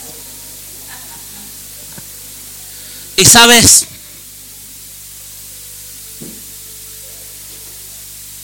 Y 3.18 3.26
sabes, 3.26 3.86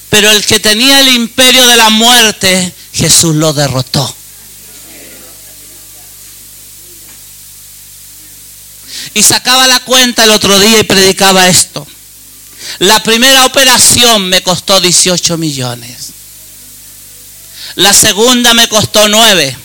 pero 0.09 0.32
el 0.32 0.45
que 0.45 0.59
tenía 0.59 0.99
el 0.99 1.09
imperio 1.09 1.66
de 1.66 1.76
la 1.78 1.89
muerte, 1.89 2.74
Jesús 2.93 3.36
lo 3.36 3.53
derrotó. 3.53 4.16
Y 9.14 9.24
sacaba 9.24 9.68
la 9.68 9.80
cuenta 9.82 10.24
el 10.24 10.32
otro 10.32 10.59
día 10.59 10.80
y 10.80 10.84
predicaba 10.84 11.47
esto. 11.49 11.86
La 12.80 13.01
primera 13.03 13.45
operación 13.45 14.30
me 14.30 14.41
costó 14.41 14.80
18 14.80 15.38
millones. 15.38 16.12
La 17.76 17.93
segunda 17.93 18.53
me 18.53 18.68
costó 18.70 19.07
9. 19.07 19.57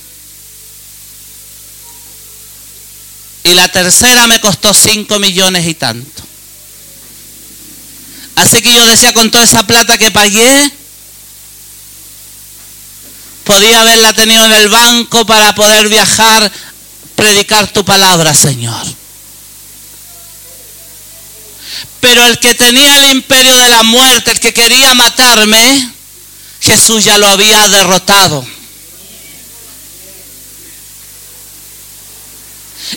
Y 3.44 3.54
la 3.54 3.68
tercera 3.68 4.26
me 4.26 4.40
costó 4.40 4.74
5 4.74 5.18
millones 5.18 5.66
y 5.66 5.74
tanto. 5.74 6.22
Así 8.36 8.60
que 8.60 8.74
yo 8.74 8.84
decía 8.86 9.14
con 9.14 9.30
toda 9.30 9.44
esa 9.44 9.66
plata 9.66 9.96
que 9.96 10.10
pagué, 10.10 10.70
podía 13.44 13.80
haberla 13.80 14.12
tenido 14.12 14.44
en 14.44 14.52
el 14.52 14.68
banco 14.68 15.24
para 15.24 15.54
poder 15.54 15.88
viajar, 15.88 16.52
predicar 17.14 17.72
tu 17.72 17.84
palabra, 17.84 18.34
Señor. 18.34 18.86
Pero 22.00 22.24
el 22.26 22.38
que 22.38 22.54
tenía 22.54 22.96
el 22.96 23.16
imperio 23.16 23.56
de 23.56 23.68
la 23.68 23.82
muerte, 23.82 24.30
el 24.30 24.40
que 24.40 24.52
quería 24.52 24.94
matarme, 24.94 25.90
Jesús 26.60 27.04
ya 27.04 27.18
lo 27.18 27.28
había 27.28 27.68
derrotado. 27.68 28.44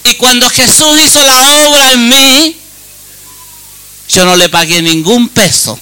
Y 0.03 0.15
cuando 0.15 0.49
Jesús 0.49 0.99
hizo 0.99 1.23
la 1.23 1.67
obra 1.67 1.91
en 1.93 2.09
mí, 2.09 2.57
yo 4.09 4.25
no 4.25 4.35
le 4.35 4.49
pagué 4.49 4.81
ningún 4.81 5.29
peso. 5.29 5.79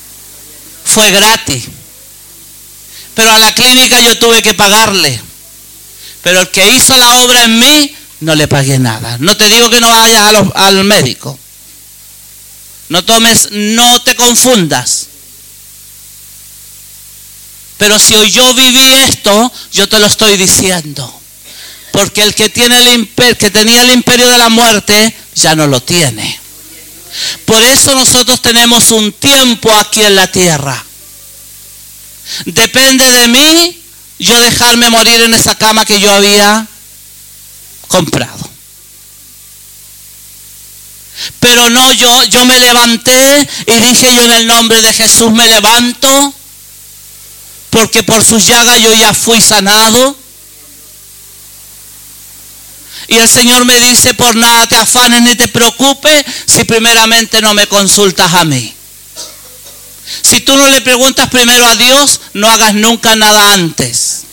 Fue 0.85 1.11
gratis. 1.11 1.65
Pero 3.13 3.33
a 3.33 3.39
la 3.39 3.53
clínica 3.53 3.99
yo 3.99 4.17
tuve 4.17 4.41
que 4.41 4.53
pagarle. 4.53 5.19
Pero 6.21 6.41
el 6.41 6.49
que 6.49 6.75
hizo 6.75 6.97
la 6.97 7.21
obra 7.21 7.43
en 7.43 7.59
mí, 7.59 7.95
no 8.19 8.35
le 8.35 8.47
pagué 8.47 8.79
nada. 8.79 9.17
No 9.19 9.35
te 9.37 9.49
digo 9.49 9.69
que 9.69 9.79
no 9.79 9.89
vayas 9.89 10.23
al 10.55 10.83
médico. 10.83 11.37
No 12.89 13.03
tomes, 13.03 13.49
no 13.51 14.01
te 14.01 14.15
confundas. 14.15 15.07
Pero 17.77 17.99
si 17.99 18.31
yo 18.31 18.53
viví 18.53 18.93
esto, 18.93 19.51
yo 19.71 19.87
te 19.87 19.99
lo 19.99 20.07
estoy 20.07 20.37
diciendo. 20.37 21.13
Porque 21.91 22.23
el 22.23 22.33
que 22.33 22.49
que 22.51 23.51
tenía 23.51 23.81
el 23.81 23.91
imperio 23.91 24.29
de 24.29 24.37
la 24.37 24.49
muerte, 24.49 25.15
ya 25.35 25.55
no 25.55 25.67
lo 25.67 25.81
tiene. 25.81 26.39
Por 27.45 27.61
eso 27.63 27.95
nosotros 27.95 28.41
tenemos 28.41 28.91
un 28.91 29.11
tiempo 29.13 29.71
aquí 29.73 30.01
en 30.01 30.15
la 30.15 30.31
tierra. 30.31 30.83
Depende 32.45 33.09
de 33.09 33.27
mí 33.27 33.81
yo 34.19 34.39
dejarme 34.39 34.89
morir 34.89 35.21
en 35.21 35.33
esa 35.33 35.55
cama 35.55 35.85
que 35.85 35.99
yo 35.99 36.11
había 36.11 36.67
comprado. 37.87 38.56
Pero 41.39 41.69
no, 41.69 41.93
yo, 41.93 42.23
yo 42.25 42.45
me 42.45 42.59
levanté 42.59 43.47
y 43.65 43.73
dije 43.79 44.13
yo 44.13 44.23
en 44.23 44.31
el 44.31 44.47
nombre 44.47 44.81
de 44.81 44.93
Jesús 44.93 45.31
me 45.31 45.47
levanto, 45.47 46.33
porque 47.69 48.03
por 48.03 48.23
sus 48.23 48.45
llagas 48.45 48.81
yo 48.81 48.93
ya 48.93 49.13
fui 49.13 49.41
sanado. 49.41 50.15
Y 53.07 53.15
el 53.15 53.29
Señor 53.29 53.63
me 53.65 53.79
dice, 53.79 54.13
por 54.13 54.35
nada 54.35 54.67
te 54.67 54.75
afanes 54.75 55.21
ni 55.21 55.35
te 55.35 55.47
preocupes 55.47 56.25
si 56.45 56.65
primeramente 56.65 57.41
no 57.41 57.53
me 57.53 57.67
consultas 57.67 58.33
a 58.33 58.43
mí. 58.43 58.73
Si 60.21 60.41
tú 60.41 60.55
no 60.55 60.67
le 60.67 60.81
preguntas 60.81 61.29
primero 61.29 61.65
a 61.65 61.75
Dios, 61.75 62.19
no 62.33 62.49
hagas 62.49 62.73
nunca 62.73 63.15
nada 63.15 63.53
antes. 63.53 64.23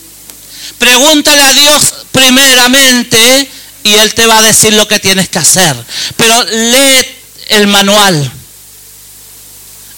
Pregúntale 0.78 1.42
a 1.42 1.52
Dios 1.52 1.94
primeramente 2.10 3.50
y 3.84 3.92
Él 3.92 4.14
te 4.14 4.26
va 4.26 4.38
a 4.38 4.42
decir 4.42 4.72
lo 4.72 4.88
que 4.88 4.98
tienes 4.98 5.28
que 5.28 5.38
hacer. 5.38 5.76
Pero 6.16 6.42
lee 6.44 7.06
el 7.48 7.66
manual. 7.68 8.32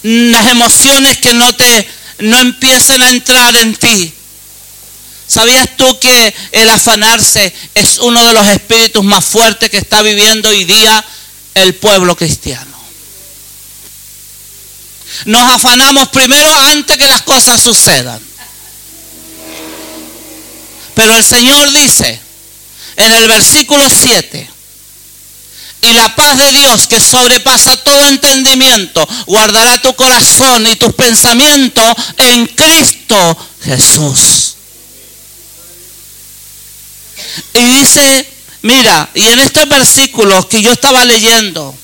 Las 0.02 0.46
emociones 0.48 1.18
que 1.18 1.32
no 1.32 1.54
te 1.54 1.88
no 2.18 2.38
empiecen 2.40 3.00
a 3.02 3.08
entrar 3.08 3.54
en 3.56 3.74
ti. 3.76 4.12
¿Sabías 5.28 5.76
tú 5.76 5.98
que 6.00 6.34
el 6.52 6.68
afanarse 6.68 7.52
es 7.74 7.98
uno 7.98 8.24
de 8.26 8.32
los 8.32 8.46
espíritus 8.48 9.04
más 9.04 9.24
fuertes 9.24 9.70
que 9.70 9.78
está 9.78 10.02
viviendo 10.02 10.48
hoy 10.48 10.64
día 10.64 11.04
el 11.54 11.74
pueblo 11.76 12.16
cristiano? 12.16 12.76
Nos 15.26 15.52
afanamos 15.52 16.08
primero 16.08 16.52
antes 16.52 16.96
que 16.96 17.06
las 17.06 17.22
cosas 17.22 17.60
sucedan. 17.60 18.20
Pero 20.94 21.14
el 21.14 21.24
Señor 21.24 21.72
dice 21.72 22.25
en 22.96 23.12
el 23.12 23.28
versículo 23.28 23.88
7, 23.88 24.50
y 25.82 25.92
la 25.92 26.14
paz 26.16 26.36
de 26.38 26.52
Dios 26.52 26.86
que 26.88 27.00
sobrepasa 27.00 27.76
todo 27.76 28.06
entendimiento 28.06 29.06
guardará 29.26 29.80
tu 29.80 29.94
corazón 29.94 30.66
y 30.66 30.76
tus 30.76 30.94
pensamientos 30.94 31.94
en 32.16 32.46
Cristo 32.46 33.36
Jesús. 33.62 34.54
Y 37.52 37.60
dice, 37.60 38.28
mira, 38.62 39.10
y 39.14 39.26
en 39.26 39.38
estos 39.38 39.68
versículos 39.68 40.46
que 40.46 40.62
yo 40.62 40.72
estaba 40.72 41.04
leyendo, 41.04 41.74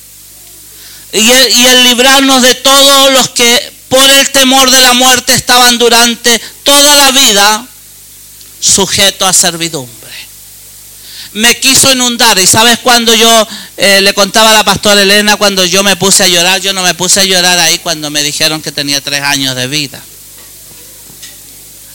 y 1.13 1.31
el, 1.31 1.85
librarnos 1.85 2.41
de 2.43 2.55
todos 2.55 3.13
los 3.13 3.29
que 3.31 3.73
por 3.89 4.11
el 4.11 4.31
temor 4.31 4.71
de 4.71 4.81
la 4.81 4.95
muerte 4.95 5.35
estaban 5.35 5.77
durante 5.77 6.41
toda 6.63 6.97
la 6.97 7.11
vida 7.11 7.67
sujetos 8.61 9.29
a 9.29 9.33
servidumbre. 9.33 10.02
Me 11.35 11.59
quiso 11.59 11.91
inundar 11.91 12.39
y 12.39 12.47
sabes 12.47 12.79
cuando 12.81 13.15
yo 13.15 13.49
eh, 13.79 14.01
le 14.03 14.13
contaba 14.13 14.51
a 14.51 14.55
la 14.55 14.65
pastora 14.65 15.01
Elena 15.01 15.37
cuando 15.37 15.65
yo 15.65 15.83
me 15.83 15.97
puse 15.97 16.25
a 16.25 16.29
llorar, 16.29 16.61
yo 16.61 16.75
no 16.75 16.83
me 16.83 16.95
puse 16.95 17.21
a 17.21 17.25
llorar 17.25 17.59
ahí 17.59 17.79
cuando 17.79 18.11
me 18.11 18.23
dijeron 18.23 18.61
que 18.61 18.71
tenía 18.71 19.01
tres 19.01 19.23
años 19.23 19.57
de 19.57 19.67
vida. 19.67 20.03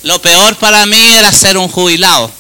Lo 0.04 0.20
peor 0.22 0.56
para 0.56 0.86
mí 0.88 0.98
era 0.98 1.32
ser 1.32 1.58
un 1.58 1.68
jubilado. 1.68 2.32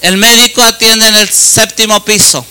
El 0.00 0.16
médico 0.16 0.62
atiende 0.62 1.06
en 1.08 1.16
el 1.16 1.28
séptimo 1.28 2.04
piso, 2.04 2.46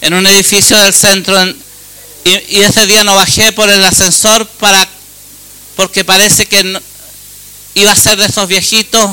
en 0.00 0.14
un 0.14 0.26
edificio 0.26 0.78
del 0.78 0.94
centro, 0.94 1.40
en- 1.40 1.60
y, 2.24 2.60
ese 2.60 2.86
día 2.86 3.02
no 3.04 3.16
bajé 3.16 3.52
por 3.52 3.68
el 3.68 3.84
ascensor 3.84 4.46
para, 4.46 4.88
porque 5.76 6.04
parece 6.04 6.46
que 6.46 6.80
iba 7.74 7.90
a 7.90 7.96
ser 7.96 8.16
de 8.16 8.26
esos 8.26 8.46
viejitos, 8.46 9.10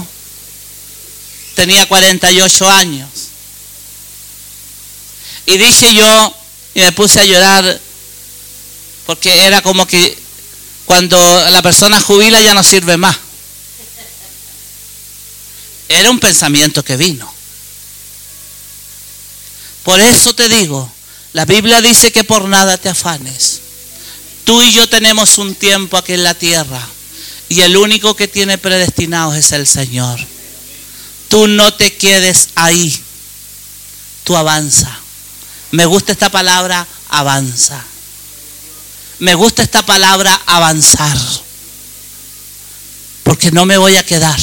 tenía 1.60 1.86
48 1.90 2.70
años. 2.70 3.10
Y 5.46 5.58
dije 5.58 5.94
yo, 5.94 6.34
y 6.74 6.80
me 6.80 6.94
puse 6.94 7.20
a 7.20 7.26
llorar, 7.26 7.82
porque 9.06 9.46
era 9.46 9.62
como 9.62 9.86
que 9.86 10.18
cuando 10.86 11.18
la 11.50 11.62
persona 11.62 12.00
jubila 12.00 12.40
ya 12.40 12.54
no 12.54 12.64
sirve 12.64 12.96
más. 12.96 13.18
Era 15.90 16.10
un 16.10 16.22
pensamiento 16.22 16.82
que 16.82 16.96
vino. 16.96 17.30
Por 19.84 20.00
eso 20.00 20.34
te 20.34 20.48
digo, 20.48 20.90
la 21.34 21.44
Biblia 21.44 21.82
dice 21.82 22.14
que 22.14 22.24
por 22.24 22.46
nada 22.46 22.78
te 22.78 22.88
afanes. 22.88 23.60
Tú 24.46 24.62
y 24.62 24.72
yo 24.72 24.88
tenemos 24.88 25.38
un 25.38 25.56
tiempo 25.56 25.98
aquí 25.98 26.14
en 26.14 26.24
la 26.24 26.36
tierra 26.36 26.88
y 27.50 27.60
el 27.60 27.76
único 27.76 28.16
que 28.16 28.30
tiene 28.30 28.58
predestinado 28.58 29.36
es 29.36 29.52
el 29.52 29.68
Señor. 29.68 30.26
Tú 31.30 31.48
no 31.48 31.74
te 31.74 31.96
quedes 31.96 32.50
ahí, 32.56 33.02
tú 34.24 34.36
avanza. 34.36 35.00
Me 35.72 35.86
gusta 35.86 36.12
esta 36.12 36.30
palabra, 36.30 36.86
avanza. 37.10 37.84
Me 39.20 39.36
gusta 39.36 39.62
esta 39.62 39.86
palabra, 39.86 40.42
avanzar. 40.46 41.18
Porque 43.24 43.52
no 43.52 43.66
me 43.66 43.78
voy 43.78 43.96
a 43.96 44.06
quedar. 44.06 44.40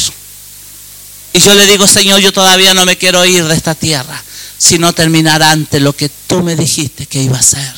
Y 1.33 1.41
yo 1.41 1.55
le 1.55 1.67
digo, 1.67 1.87
Señor, 1.87 2.21
yo 2.21 2.33
todavía 2.33 2.73
no 2.73 2.87
me 2.87 2.97
quiero 2.97 3.25
ir 3.25 3.45
de 3.45 3.55
esta 3.55 3.75
tierra, 3.75 4.23
sino 4.57 4.93
terminar 4.93 5.43
antes 5.43 5.83
lo 5.83 5.95
que 5.95 6.09
tú 6.09 6.43
me 6.43 6.57
dijiste 6.57 7.07
que 7.07 7.23
iba 7.23 7.37
a 7.37 7.41
hacer. 7.41 7.75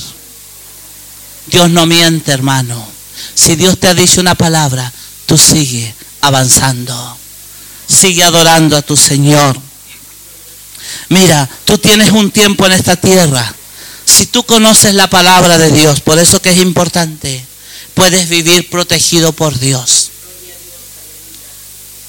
Dios 1.47 1.71
no 1.71 1.87
miente, 1.87 2.31
hermano. 2.31 2.87
Si 3.35 3.57
Dios 3.57 3.79
te 3.79 3.89
ha 3.89 3.95
dicho 3.95 4.21
una 4.21 4.35
palabra, 4.35 4.93
tú 5.27 5.39
sigue 5.39 5.95
avanzando. 6.21 7.18
Sigue 7.89 8.23
adorando 8.23 8.77
a 8.77 8.83
tu 8.83 8.97
Señor. 8.97 9.59
Mira, 11.09 11.49
tú 11.65 11.79
tienes 11.79 12.11
un 12.11 12.31
tiempo 12.31 12.67
en 12.67 12.73
esta 12.73 12.97
tierra. 12.97 13.55
Si 14.05 14.27
tú 14.27 14.45
conoces 14.45 14.95
la 14.95 15.09
palabra 15.09 15.59
de 15.59 15.71
Dios, 15.71 16.01
por 16.01 16.19
eso 16.19 16.41
que 16.41 16.51
es 16.51 16.59
importante, 16.59 17.45
puedes 17.95 18.29
vivir 18.29 18.69
protegido 18.71 19.33
por 19.33 19.59
Dios. 19.59 20.08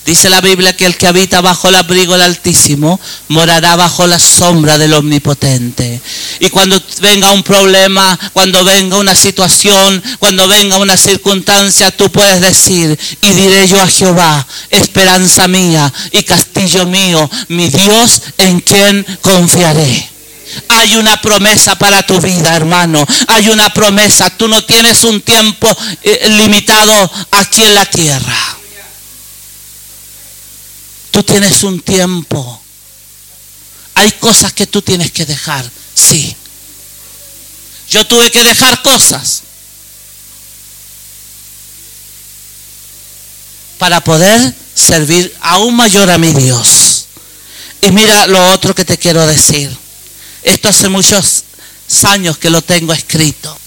Dice 0.09 0.27
la 0.31 0.41
Biblia 0.41 0.75
que 0.75 0.87
el 0.87 0.97
que 0.97 1.05
habita 1.05 1.39
bajo 1.39 1.69
el 1.69 1.75
abrigo 1.75 2.13
del 2.13 2.23
Altísimo 2.23 2.99
morará 3.27 3.75
bajo 3.75 4.07
la 4.07 4.17
sombra 4.17 4.79
del 4.79 4.95
Omnipotente. 4.95 6.01
Y 6.39 6.49
cuando 6.49 6.81
venga 6.99 7.29
un 7.29 7.43
problema, 7.43 8.19
cuando 8.33 8.63
venga 8.63 8.97
una 8.97 9.13
situación, 9.13 10.01
cuando 10.17 10.47
venga 10.47 10.77
una 10.77 10.97
circunstancia, 10.97 11.95
tú 11.95 12.11
puedes 12.11 12.41
decir, 12.41 12.97
y 13.21 13.29
diré 13.33 13.67
yo 13.67 13.79
a 13.79 13.85
Jehová, 13.85 14.47
esperanza 14.71 15.47
mía 15.47 15.93
y 16.11 16.23
castillo 16.23 16.87
mío, 16.87 17.29
mi 17.49 17.69
Dios 17.69 18.23
en 18.39 18.61
quien 18.61 19.05
confiaré. 19.21 20.09
Hay 20.69 20.95
una 20.95 21.21
promesa 21.21 21.75
para 21.75 22.01
tu 22.01 22.19
vida, 22.19 22.55
hermano. 22.55 23.05
Hay 23.27 23.49
una 23.49 23.69
promesa. 23.69 24.31
Tú 24.31 24.47
no 24.47 24.63
tienes 24.63 25.03
un 25.03 25.21
tiempo 25.21 25.69
eh, 26.01 26.29
limitado 26.29 27.11
aquí 27.29 27.61
en 27.61 27.75
la 27.75 27.85
tierra. 27.85 28.48
Tú 31.19 31.23
tienes 31.23 31.63
un 31.63 31.81
tiempo. 31.81 32.61
Hay 33.95 34.09
cosas 34.13 34.53
que 34.53 34.65
tú 34.67 34.81
tienes 34.81 35.11
que 35.11 35.25
dejar. 35.25 35.69
Sí. 35.93 36.33
Yo 37.89 38.07
tuve 38.07 38.31
que 38.31 38.41
dejar 38.41 38.81
cosas 38.81 39.41
para 43.77 44.01
poder 44.01 44.55
servir 44.73 45.35
aún 45.41 45.75
mayor 45.75 46.09
a 46.09 46.17
mi 46.17 46.31
Dios. 46.31 47.07
Y 47.81 47.91
mira 47.91 48.25
lo 48.27 48.53
otro 48.53 48.73
que 48.73 48.85
te 48.85 48.97
quiero 48.97 49.27
decir. 49.27 49.77
Esto 50.41 50.69
hace 50.69 50.87
muchos 50.87 51.43
años 52.03 52.37
que 52.37 52.49
lo 52.49 52.61
tengo 52.61 52.93
escrito. 52.93 53.59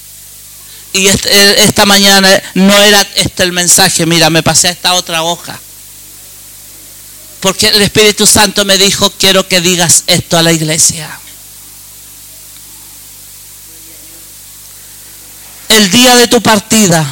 Y 0.95 1.07
este, 1.07 1.65
esta 1.65 1.85
mañana 1.85 2.31
no 2.55 2.81
era 2.81 3.03
este 3.17 3.43
el 3.43 3.53
mensaje, 3.53 4.07
mira, 4.07 4.31
me 4.31 4.43
pasé 4.43 4.71
esta 4.71 4.95
otra 4.95 5.23
hoja. 5.23 5.61
Porque 7.43 7.67
el 7.67 7.83
Espíritu 7.83 8.25
Santo 8.25 8.65
me 8.65 8.79
dijo, 8.79 9.11
quiero 9.19 9.49
que 9.49 9.61
digas 9.61 10.05
esto 10.07 10.39
a 10.39 10.43
la 10.43 10.53
iglesia. 10.53 11.11
El 15.69 15.91
día 15.91 16.15
de 16.15 16.29
tu 16.29 16.41
partida 16.41 17.05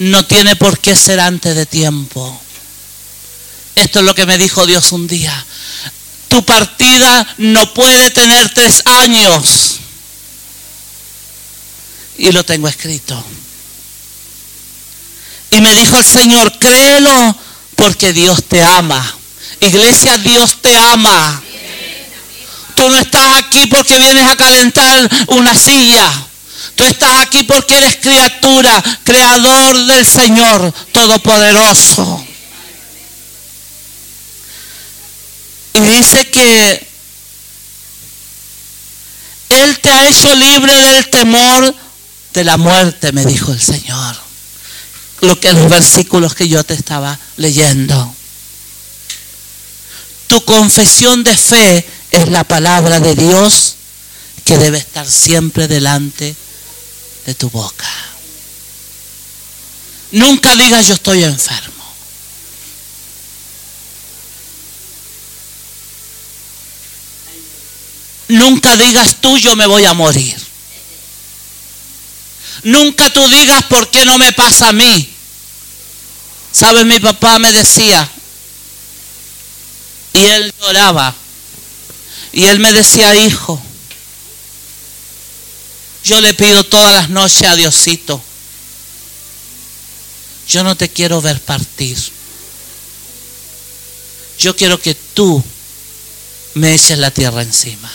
no 0.00 0.26
tiene 0.26 0.56
por 0.56 0.80
qué 0.80 0.96
ser 0.96 1.20
antes 1.20 1.54
de 1.54 1.64
tiempo. 1.64 2.42
Esto 3.76 4.00
es 4.00 4.04
lo 4.04 4.16
que 4.16 4.26
me 4.26 4.36
dijo 4.36 4.66
Dios 4.66 4.90
un 4.90 5.06
día. 5.06 5.46
Tu 6.26 6.44
partida 6.44 7.34
no 7.38 7.72
puede 7.72 8.10
tener 8.10 8.52
tres 8.52 8.82
años. 8.84 9.76
Y 12.18 12.32
lo 12.32 12.44
tengo 12.44 12.66
escrito. 12.66 13.24
Y 15.52 15.60
me 15.60 15.72
dijo 15.72 15.98
el 15.98 16.04
Señor, 16.04 16.58
créelo 16.58 17.49
porque 17.80 18.12
Dios 18.12 18.44
te 18.44 18.62
ama. 18.62 19.02
Iglesia, 19.58 20.18
Dios 20.18 20.60
te 20.60 20.76
ama. 20.76 21.42
Tú 22.74 22.86
no 22.90 22.98
estás 22.98 23.38
aquí 23.38 23.66
porque 23.68 23.98
vienes 23.98 24.28
a 24.28 24.36
calentar 24.36 25.08
una 25.28 25.58
silla. 25.58 26.06
Tú 26.74 26.84
estás 26.84 27.20
aquí 27.20 27.42
porque 27.44 27.78
eres 27.78 27.96
criatura, 27.96 28.82
creador 29.02 29.86
del 29.86 30.04
Señor 30.06 30.74
Todopoderoso. 30.92 32.22
Y 35.72 35.80
dice 35.80 36.30
que 36.30 36.86
Él 39.48 39.78
te 39.80 39.90
ha 39.90 40.06
hecho 40.06 40.34
libre 40.34 40.74
del 40.74 41.08
temor 41.08 41.74
de 42.34 42.44
la 42.44 42.58
muerte, 42.58 43.12
me 43.12 43.24
dijo 43.24 43.52
el 43.52 43.60
Señor. 43.60 44.29
Lo 45.20 45.38
que 45.38 45.52
los 45.52 45.68
versículos 45.68 46.34
que 46.34 46.48
yo 46.48 46.64
te 46.64 46.74
estaba 46.74 47.18
leyendo. 47.36 48.14
Tu 50.26 50.44
confesión 50.44 51.24
de 51.24 51.36
fe 51.36 51.86
es 52.10 52.28
la 52.28 52.44
palabra 52.44 53.00
de 53.00 53.14
Dios 53.14 53.74
que 54.44 54.58
debe 54.58 54.78
estar 54.78 55.08
siempre 55.08 55.68
delante 55.68 56.34
de 57.26 57.34
tu 57.34 57.50
boca. 57.50 57.88
Nunca 60.12 60.56
digas 60.56 60.86
yo 60.86 60.94
estoy 60.94 61.24
enfermo. 61.24 61.70
Nunca 68.28 68.76
digas 68.76 69.16
tú 69.20 69.36
yo 69.38 69.56
me 69.56 69.66
voy 69.66 69.84
a 69.84 69.94
morir. 69.94 70.36
Nunca 72.62 73.10
tú 73.10 73.26
digas 73.28 73.64
por 73.64 73.90
qué 73.90 74.04
no 74.04 74.18
me 74.18 74.32
pasa 74.32 74.68
a 74.68 74.72
mí. 74.72 75.09
¿Sabes? 76.52 76.84
Mi 76.84 76.98
papá 76.98 77.38
me 77.38 77.52
decía, 77.52 78.08
y 80.12 80.18
él 80.18 80.52
lloraba, 80.60 81.14
y 82.32 82.44
él 82.44 82.58
me 82.58 82.72
decía, 82.72 83.14
hijo, 83.14 83.60
yo 86.04 86.20
le 86.20 86.34
pido 86.34 86.64
todas 86.64 86.92
las 86.92 87.10
noches 87.10 87.48
a 87.48 87.56
Diosito, 87.56 88.22
yo 90.48 90.64
no 90.64 90.76
te 90.76 90.88
quiero 90.88 91.20
ver 91.20 91.40
partir. 91.40 91.96
Yo 94.38 94.56
quiero 94.56 94.80
que 94.80 94.94
tú 94.94 95.44
me 96.54 96.74
eches 96.74 96.98
la 96.98 97.10
tierra 97.10 97.42
encima. 97.42 97.90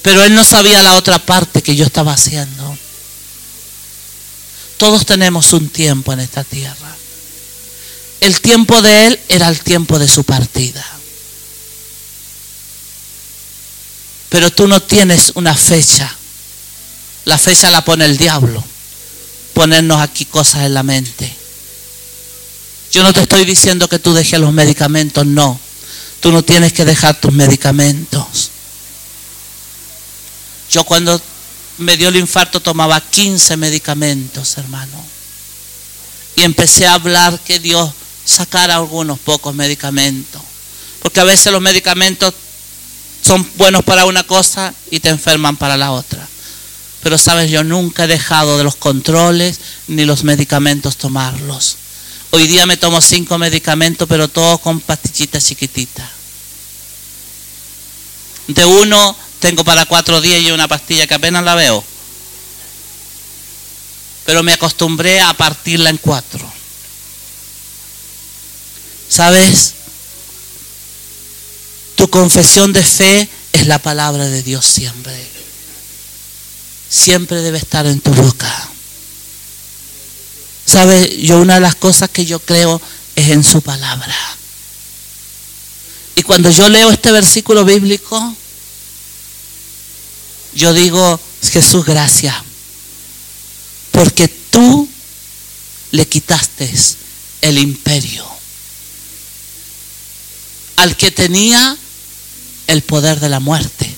Pero 0.00 0.22
él 0.24 0.34
no 0.34 0.44
sabía 0.44 0.80
la 0.82 0.94
otra 0.94 1.18
parte 1.18 1.62
que 1.62 1.76
yo 1.76 1.84
estaba 1.84 2.14
haciendo. 2.14 2.69
Todos 4.80 5.04
tenemos 5.04 5.52
un 5.52 5.68
tiempo 5.68 6.10
en 6.14 6.20
esta 6.20 6.42
tierra. 6.42 6.96
El 8.22 8.40
tiempo 8.40 8.80
de 8.80 9.08
él 9.08 9.20
era 9.28 9.46
el 9.50 9.60
tiempo 9.60 9.98
de 9.98 10.08
su 10.08 10.24
partida. 10.24 10.82
Pero 14.30 14.50
tú 14.50 14.66
no 14.66 14.80
tienes 14.80 15.32
una 15.34 15.54
fecha. 15.54 16.10
La 17.26 17.36
fecha 17.36 17.70
la 17.70 17.84
pone 17.84 18.06
el 18.06 18.16
diablo. 18.16 18.64
Ponernos 19.52 20.00
aquí 20.00 20.24
cosas 20.24 20.64
en 20.64 20.72
la 20.72 20.82
mente. 20.82 21.30
Yo 22.90 23.02
no 23.02 23.12
te 23.12 23.20
estoy 23.20 23.44
diciendo 23.44 23.86
que 23.86 23.98
tú 23.98 24.14
dejes 24.14 24.40
los 24.40 24.54
medicamentos, 24.54 25.26
no. 25.26 25.60
Tú 26.20 26.32
no 26.32 26.42
tienes 26.42 26.72
que 26.72 26.86
dejar 26.86 27.20
tus 27.20 27.34
medicamentos. 27.34 28.50
Yo 30.70 30.84
cuando 30.84 31.20
me 31.80 31.96
dio 31.96 32.08
el 32.08 32.16
infarto 32.16 32.60
tomaba 32.60 33.00
15 33.00 33.56
medicamentos, 33.56 34.56
hermano. 34.58 35.04
Y 36.36 36.42
empecé 36.42 36.86
a 36.86 36.94
hablar 36.94 37.40
que 37.40 37.58
Dios 37.58 37.90
sacara 38.24 38.76
algunos 38.76 39.18
pocos 39.18 39.54
medicamentos. 39.54 40.42
Porque 41.02 41.20
a 41.20 41.24
veces 41.24 41.52
los 41.52 41.62
medicamentos 41.62 42.34
son 43.22 43.48
buenos 43.56 43.82
para 43.82 44.04
una 44.04 44.24
cosa 44.24 44.74
y 44.90 45.00
te 45.00 45.08
enferman 45.08 45.56
para 45.56 45.76
la 45.76 45.92
otra. 45.92 46.26
Pero 47.02 47.16
sabes, 47.16 47.50
yo 47.50 47.64
nunca 47.64 48.04
he 48.04 48.08
dejado 48.08 48.58
de 48.58 48.64
los 48.64 48.76
controles 48.76 49.58
ni 49.88 50.04
los 50.04 50.22
medicamentos 50.22 50.96
tomarlos. 50.96 51.76
Hoy 52.30 52.46
día 52.46 52.66
me 52.66 52.76
tomo 52.76 53.00
cinco 53.00 53.38
medicamentos, 53.38 54.06
pero 54.06 54.28
todos 54.28 54.60
con 54.60 54.80
pastillitas 54.80 55.46
chiquititas. 55.46 56.08
De 58.46 58.64
uno 58.64 59.16
tengo 59.40 59.64
para 59.64 59.86
cuatro 59.86 60.20
días 60.20 60.40
y 60.40 60.50
una 60.50 60.68
pastilla 60.68 61.06
que 61.06 61.14
apenas 61.14 61.42
la 61.42 61.54
veo. 61.54 61.82
Pero 64.26 64.42
me 64.42 64.52
acostumbré 64.52 65.20
a 65.20 65.32
partirla 65.34 65.90
en 65.90 65.96
cuatro. 65.96 66.50
¿Sabes? 69.08 69.74
Tu 71.96 72.08
confesión 72.08 72.72
de 72.72 72.84
fe 72.84 73.28
es 73.52 73.66
la 73.66 73.78
palabra 73.78 74.26
de 74.26 74.42
Dios 74.42 74.64
siempre. 74.64 75.28
Siempre 76.88 77.40
debe 77.40 77.58
estar 77.58 77.86
en 77.86 78.00
tu 78.00 78.12
boca. 78.12 78.68
¿Sabes? 80.66 81.16
Yo 81.18 81.40
una 81.40 81.54
de 81.54 81.60
las 81.60 81.74
cosas 81.74 82.10
que 82.10 82.26
yo 82.26 82.38
creo 82.38 82.80
es 83.16 83.30
en 83.30 83.42
su 83.42 83.62
palabra. 83.62 84.14
Y 86.14 86.22
cuando 86.22 86.50
yo 86.50 86.68
leo 86.68 86.90
este 86.90 87.10
versículo 87.10 87.64
bíblico, 87.64 88.36
yo 90.54 90.72
digo, 90.72 91.20
Jesús, 91.50 91.84
gracias, 91.84 92.34
porque 93.90 94.28
tú 94.28 94.88
le 95.92 96.06
quitaste 96.06 96.72
el 97.42 97.58
imperio 97.58 98.24
al 100.76 100.96
que 100.96 101.10
tenía 101.10 101.76
el 102.66 102.82
poder 102.82 103.20
de 103.20 103.28
la 103.28 103.40
muerte. 103.40 103.94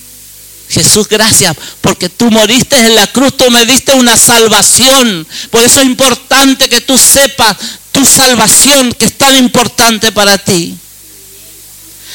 Jesús, 0.69 1.07
gracias, 1.07 1.55
porque 1.83 2.09
tú 2.09 2.31
moriste 2.31 2.79
en 2.79 2.95
la 2.95 3.07
cruz, 3.07 3.37
tú 3.37 3.51
me 3.51 3.67
diste 3.67 3.93
una 3.93 4.17
salvación. 4.17 5.27
Por 5.51 5.63
eso 5.63 5.81
es 5.81 5.87
importante 5.87 6.69
que 6.69 6.81
tú 6.81 6.99
sepas 6.99 7.57
tu 7.93 8.05
salvación, 8.07 8.93
que 8.93 9.05
es 9.05 9.19
tan 9.19 9.37
importante 9.37 10.13
para 10.13 10.39
ti. 10.39 10.75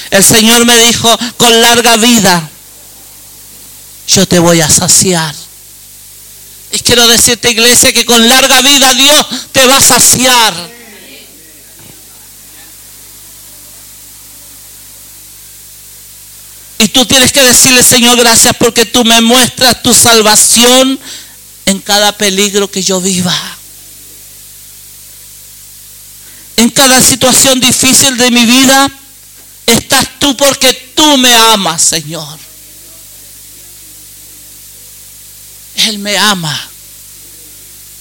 El 0.09 0.23
Señor 0.23 0.65
me 0.65 0.77
dijo, 0.85 1.15
con 1.37 1.61
larga 1.61 1.97
vida 1.97 2.49
yo 4.07 4.27
te 4.27 4.39
voy 4.39 4.61
a 4.61 4.69
saciar. 4.69 5.35
Y 6.71 6.79
quiero 6.79 7.07
decirte, 7.07 7.51
iglesia, 7.51 7.93
que 7.93 8.05
con 8.05 8.27
larga 8.27 8.61
vida 8.61 8.93
Dios 8.93 9.25
te 9.51 9.65
va 9.67 9.77
a 9.77 9.81
saciar. 9.81 10.77
Y 16.79 16.89
tú 16.89 17.05
tienes 17.05 17.31
que 17.31 17.43
decirle, 17.43 17.83
Señor, 17.83 18.17
gracias 18.17 18.55
porque 18.57 18.85
tú 18.85 19.03
me 19.03 19.19
muestras 19.21 19.81
tu 19.81 19.93
salvación 19.93 20.99
en 21.65 21.79
cada 21.79 22.11
peligro 22.11 22.69
que 22.69 22.83
yo 22.83 23.01
viva. 23.01 23.35
En 26.57 26.69
cada 26.69 27.01
situación 27.01 27.59
difícil 27.59 28.17
de 28.17 28.31
mi 28.31 28.45
vida, 28.45 28.91
estás 29.65 30.19
tú 30.19 30.35
porque 30.37 30.73
tú 30.95 31.17
me 31.17 31.35
amas, 31.35 31.81
Señor. 31.81 32.46
Él 35.77 35.99
me 35.99 36.17
ama. 36.17 36.69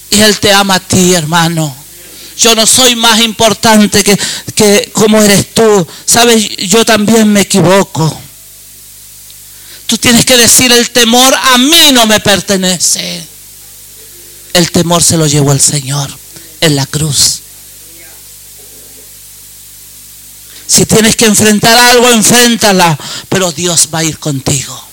Y 0.09 0.19
Él 0.19 0.39
te 0.39 0.51
ama 0.51 0.75
a 0.75 0.79
ti, 0.79 1.13
hermano. 1.13 1.75
Yo 2.37 2.53
no 2.55 2.67
soy 2.67 2.95
más 2.95 3.19
importante 3.21 4.03
que, 4.03 4.17
que 4.53 4.91
como 4.93 5.21
eres 5.21 5.53
tú. 5.53 5.87
Sabes, 6.05 6.47
yo 6.57 6.85
también 6.85 7.31
me 7.31 7.41
equivoco. 7.41 8.21
Tú 9.87 9.97
tienes 9.97 10.25
que 10.25 10.37
decir, 10.37 10.71
el 10.71 10.89
temor 10.91 11.33
a 11.33 11.57
mí 11.57 11.91
no 11.93 12.05
me 12.05 12.19
pertenece. 12.19 13.25
El 14.53 14.71
temor 14.71 15.03
se 15.03 15.17
lo 15.17 15.25
llevó 15.25 15.51
el 15.51 15.61
Señor 15.61 16.15
en 16.61 16.75
la 16.75 16.85
cruz. 16.85 17.41
Si 20.67 20.85
tienes 20.85 21.15
que 21.15 21.25
enfrentar 21.25 21.77
algo, 21.77 22.09
enfréntala, 22.09 22.99
pero 23.29 23.51
Dios 23.51 23.89
va 23.93 23.99
a 23.99 24.03
ir 24.03 24.19
contigo. 24.19 24.86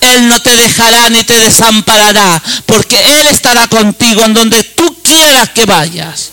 Él 0.00 0.28
no 0.28 0.40
te 0.40 0.54
dejará 0.56 1.08
ni 1.10 1.24
te 1.24 1.38
desamparará, 1.38 2.42
porque 2.66 3.20
Él 3.20 3.26
estará 3.28 3.68
contigo 3.68 4.24
en 4.24 4.34
donde 4.34 4.62
tú 4.64 5.02
quieras 5.02 5.50
que 5.50 5.66
vayas. 5.66 6.30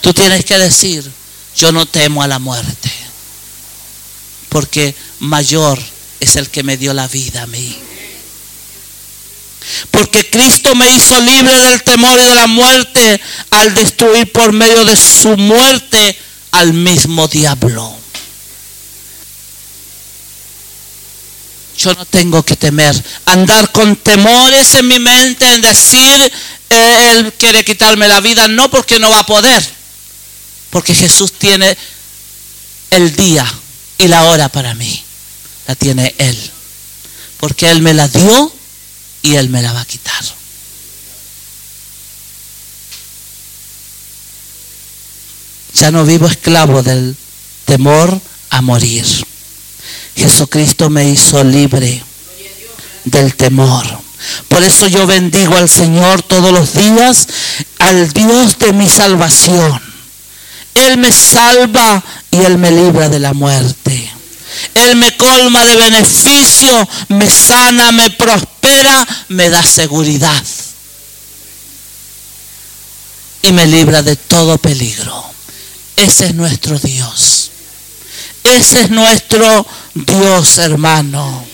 Tú 0.00 0.14
tienes 0.14 0.44
que 0.44 0.58
decir, 0.58 1.10
yo 1.56 1.72
no 1.72 1.86
temo 1.86 2.22
a 2.22 2.28
la 2.28 2.38
muerte, 2.38 2.90
porque 4.48 4.94
mayor 5.18 5.82
es 6.20 6.36
el 6.36 6.48
que 6.48 6.62
me 6.62 6.76
dio 6.76 6.94
la 6.94 7.08
vida 7.08 7.42
a 7.42 7.46
mí. 7.46 7.76
Porque 9.90 10.30
Cristo 10.30 10.74
me 10.76 10.94
hizo 10.94 11.20
libre 11.20 11.58
del 11.58 11.82
temor 11.82 12.18
y 12.18 12.22
de 12.22 12.34
la 12.34 12.46
muerte 12.46 13.20
al 13.50 13.74
destruir 13.74 14.30
por 14.30 14.52
medio 14.52 14.84
de 14.84 14.96
su 14.96 15.36
muerte 15.36 16.16
al 16.52 16.72
mismo 16.72 17.26
diablo. 17.26 18.05
Yo 21.78 21.94
no 21.94 22.04
tengo 22.06 22.42
que 22.42 22.56
temer. 22.56 22.94
Andar 23.26 23.70
con 23.70 23.96
temores 23.96 24.74
en 24.74 24.88
mi 24.88 24.98
mente 24.98 25.52
en 25.52 25.60
decir, 25.60 26.32
eh, 26.70 27.12
Él 27.12 27.32
quiere 27.34 27.64
quitarme 27.64 28.08
la 28.08 28.20
vida. 28.20 28.48
No 28.48 28.70
porque 28.70 28.98
no 28.98 29.10
va 29.10 29.20
a 29.20 29.26
poder. 29.26 29.66
Porque 30.70 30.94
Jesús 30.94 31.32
tiene 31.32 31.76
el 32.90 33.14
día 33.14 33.46
y 33.98 34.08
la 34.08 34.24
hora 34.24 34.48
para 34.48 34.74
mí. 34.74 35.04
La 35.66 35.74
tiene 35.74 36.14
Él. 36.18 36.50
Porque 37.38 37.70
Él 37.70 37.82
me 37.82 37.94
la 37.94 38.08
dio 38.08 38.52
y 39.22 39.34
Él 39.34 39.50
me 39.50 39.62
la 39.62 39.72
va 39.72 39.82
a 39.82 39.86
quitar. 39.86 40.24
Ya 45.74 45.90
no 45.90 46.06
vivo 46.06 46.26
esclavo 46.26 46.82
del 46.82 47.14
temor 47.66 48.18
a 48.48 48.62
morir. 48.62 49.04
Jesucristo 50.16 50.90
me 50.90 51.08
hizo 51.08 51.44
libre 51.44 52.02
del 53.04 53.34
temor. 53.34 53.84
Por 54.48 54.62
eso 54.62 54.86
yo 54.88 55.06
bendigo 55.06 55.56
al 55.56 55.68
Señor 55.68 56.22
todos 56.22 56.52
los 56.52 56.74
días, 56.74 57.28
al 57.78 58.12
Dios 58.12 58.58
de 58.58 58.72
mi 58.72 58.88
salvación. 58.88 59.80
Él 60.74 60.98
me 60.98 61.12
salva 61.12 62.02
y 62.30 62.38
Él 62.38 62.58
me 62.58 62.70
libra 62.70 63.08
de 63.08 63.18
la 63.18 63.32
muerte. 63.32 64.12
Él 64.74 64.96
me 64.96 65.16
colma 65.16 65.64
de 65.64 65.76
beneficio, 65.76 66.88
me 67.08 67.30
sana, 67.30 67.92
me 67.92 68.10
prospera, 68.10 69.06
me 69.28 69.48
da 69.48 69.62
seguridad. 69.62 70.42
Y 73.42 73.52
me 73.52 73.66
libra 73.66 74.02
de 74.02 74.16
todo 74.16 74.58
peligro. 74.58 75.24
Ese 75.96 76.26
es 76.26 76.34
nuestro 76.34 76.78
Dios. 76.78 77.35
Ese 78.46 78.82
es 78.82 78.90
nuestro 78.90 79.66
Dios, 79.94 80.58
hermano. 80.58 81.44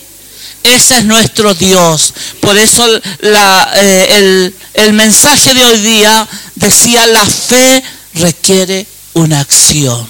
Ese 0.61 0.99
es 0.99 1.05
nuestro 1.05 1.53
Dios. 1.55 2.13
Por 2.39 2.55
eso 2.55 2.85
eh, 2.95 4.07
el, 4.11 4.55
el 4.75 4.93
mensaje 4.93 5.55
de 5.55 5.65
hoy 5.65 5.79
día 5.79 6.27
decía, 6.55 7.07
la 7.07 7.25
fe 7.25 7.83
requiere 8.13 8.85
una 9.13 9.39
acción. 9.39 10.07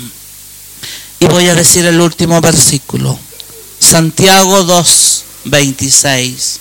Y 1.19 1.25
voy 1.25 1.47
a 1.47 1.55
decir 1.55 1.85
el 1.85 2.01
último 2.01 2.41
versículo. 2.41 3.17
Santiago 3.79 4.63
2, 4.63 5.23
26. 5.45 6.59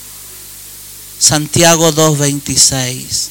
Santiago 1.19 1.91
2, 1.91 2.19
26. 2.19 3.29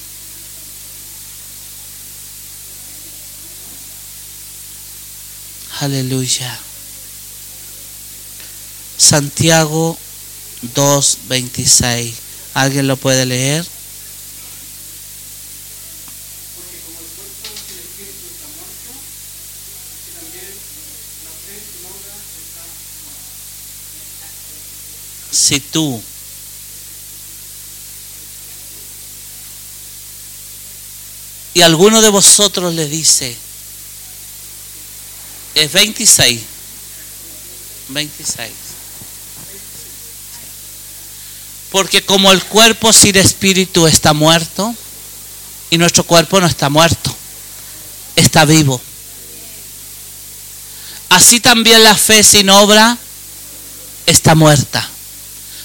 Aleluya. 5.79 6.59
Santiago 9.01 9.97
2, 10.75 11.17
26. 11.27 12.13
¿Alguien 12.53 12.87
lo 12.87 12.97
puede 12.97 13.25
leer? 13.25 13.65
si 25.31 25.59
tú 25.61 26.01
y 31.53 31.61
alguno 31.61 32.01
de 32.01 32.09
vosotros 32.09 32.73
le 32.73 32.87
dice, 32.87 33.35
es 35.55 35.71
26, 35.73 36.39
26. 37.89 38.70
Porque 41.71 42.03
como 42.03 42.31
el 42.31 42.43
cuerpo 42.43 42.91
sin 42.91 43.15
espíritu 43.15 43.87
está 43.87 44.13
muerto, 44.13 44.75
y 45.71 45.77
nuestro 45.77 46.03
cuerpo 46.03 46.39
no 46.39 46.47
está 46.47 46.69
muerto, 46.69 47.15
está 48.15 48.45
vivo. 48.45 48.81
Así 51.09 51.39
también 51.39 51.83
la 51.83 51.95
fe 51.95 52.23
sin 52.23 52.49
obra 52.49 52.97
está 54.05 54.35
muerta. 54.35 54.87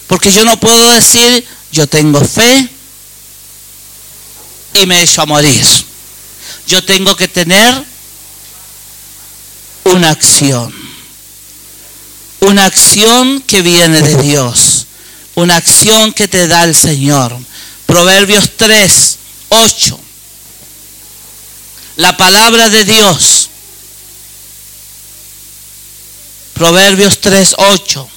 Porque 0.07 0.33
yo 0.33 0.45
no 0.45 0.59
puedo 0.61 0.91
decir, 0.93 1.47
yo 1.73 1.89
tengo 1.89 2.25
fe 2.25 2.69
y 4.75 4.87
me 4.87 5.03
echo 5.03 5.23
a 5.23 5.27
morir. 5.27 5.65
Yo 6.69 6.85
tengo 6.85 7.17
que 7.17 7.29
tener 7.29 7.85
una 9.85 10.11
acción. 10.11 10.73
Una 12.41 12.67
acción 12.67 13.41
que 13.41 13.63
viene 13.63 14.03
de 14.03 14.23
Dios. 14.23 14.76
Una 15.37 15.57
acción 15.57 16.13
que 16.13 16.29
te 16.29 16.49
da 16.49 16.65
el 16.65 16.75
Señor. 16.75 17.37
Proverbios 17.87 18.57
3, 18.57 19.19
8. 19.49 20.01
La 21.97 22.17
palabra 22.17 22.69
de 22.69 22.85
Dios. 22.85 23.49
Proverbios 26.55 27.21
3, 27.21 27.55
8 27.57 28.11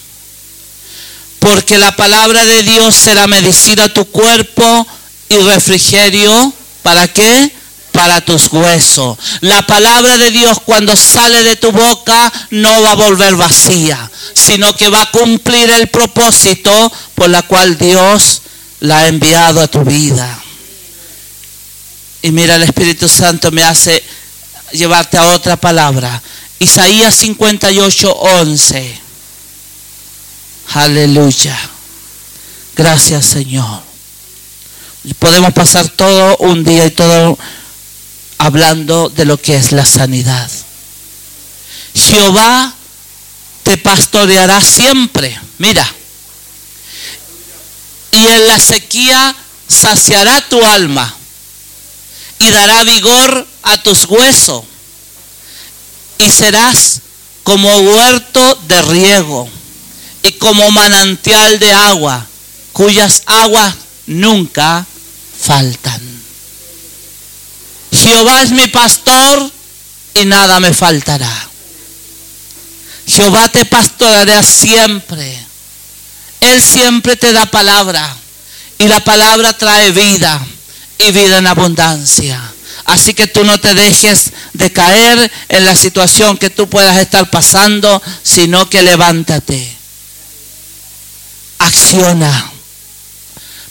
porque 1.39 1.77
la 1.77 1.95
palabra 1.95 2.45
de 2.45 2.63
Dios 2.63 2.95
será 2.95 3.25
medicina 3.25 3.85
a 3.85 3.93
tu 3.93 4.05
cuerpo 4.05 4.87
y 5.29 5.37
refrigerio. 5.37 6.53
¿Para 6.83 7.07
qué? 7.07 7.51
Para 7.91 8.21
tus 8.21 8.51
huesos. 8.51 9.17
La 9.41 9.65
palabra 9.65 10.17
de 10.17 10.31
Dios 10.31 10.59
cuando 10.65 10.95
sale 10.95 11.43
de 11.43 11.55
tu 11.55 11.71
boca 11.71 12.31
no 12.51 12.81
va 12.81 12.91
a 12.91 12.95
volver 12.95 13.35
vacía, 13.35 14.09
sino 14.33 14.75
que 14.75 14.89
va 14.89 15.01
a 15.01 15.11
cumplir 15.11 15.69
el 15.69 15.87
propósito 15.87 16.91
por 17.15 17.29
la 17.29 17.41
cual 17.41 17.77
Dios 17.77 18.41
la 18.79 18.99
ha 18.99 19.07
enviado 19.07 19.61
a 19.61 19.67
tu 19.67 19.83
vida. 19.83 20.39
Y 22.21 22.31
mira, 22.31 22.55
el 22.55 22.63
Espíritu 22.63 23.07
Santo 23.07 23.51
me 23.51 23.63
hace 23.63 24.03
llevarte 24.71 25.17
a 25.17 25.27
otra 25.33 25.57
palabra. 25.57 26.21
Isaías 26.59 27.15
58, 27.15 28.11
11. 28.11 28.99
Aleluya. 30.73 31.57
Gracias 32.75 33.25
Señor. 33.25 33.81
Podemos 35.17 35.53
pasar 35.53 35.87
todo 35.89 36.37
un 36.37 36.63
día 36.63 36.85
y 36.85 36.91
todo 36.91 37.37
hablando 38.39 39.09
de 39.09 39.25
lo 39.25 39.39
que 39.39 39.55
es 39.55 39.71
la 39.71 39.85
sanidad. 39.85 40.49
Jehová 41.93 42.73
te 43.63 43.77
pastoreará 43.77 44.59
siempre. 44.61 45.39
Mira. 45.59 45.87
Y 48.11 48.25
en 48.25 48.47
la 48.47 48.59
sequía 48.59 49.35
saciará 49.67 50.41
tu 50.49 50.65
alma 50.65 51.15
y 52.39 52.49
dará 52.49 52.83
vigor 52.83 53.47
a 53.61 53.77
tus 53.77 54.05
huesos 54.05 54.63
y 56.17 56.29
serás 56.29 57.01
como 57.43 57.73
huerto 57.77 58.55
de 58.67 58.81
riego 58.83 59.49
y 60.21 60.33
como 60.33 60.69
manantial 60.69 61.59
de 61.59 61.71
agua, 61.71 62.27
cuyas 62.73 63.23
aguas 63.25 63.73
nunca 64.05 64.85
faltan. 65.39 65.88
Jehová 68.09 68.41
es 68.41 68.51
mi 68.51 68.67
pastor 68.67 69.51
y 70.15 70.25
nada 70.25 70.59
me 70.59 70.73
faltará. 70.73 71.31
Jehová 73.07 73.47
te 73.49 73.65
pastoreará 73.65 74.41
siempre. 74.41 75.45
Él 76.41 76.61
siempre 76.61 77.15
te 77.15 77.31
da 77.33 77.45
palabra 77.45 78.15
y 78.77 78.87
la 78.87 78.99
palabra 79.03 79.53
trae 79.53 79.91
vida 79.91 80.41
y 80.97 81.11
vida 81.11 81.37
en 81.37 81.47
abundancia. 81.47 82.41
Así 82.85 83.13
que 83.13 83.27
tú 83.27 83.43
no 83.43 83.59
te 83.59 83.75
dejes 83.75 84.31
de 84.53 84.71
caer 84.71 85.31
en 85.49 85.65
la 85.65 85.75
situación 85.75 86.37
que 86.37 86.49
tú 86.49 86.67
puedas 86.67 86.97
estar 86.97 87.29
pasando, 87.29 88.01
sino 88.23 88.69
que 88.69 88.81
levántate 88.81 89.79
acciona, 91.59 92.51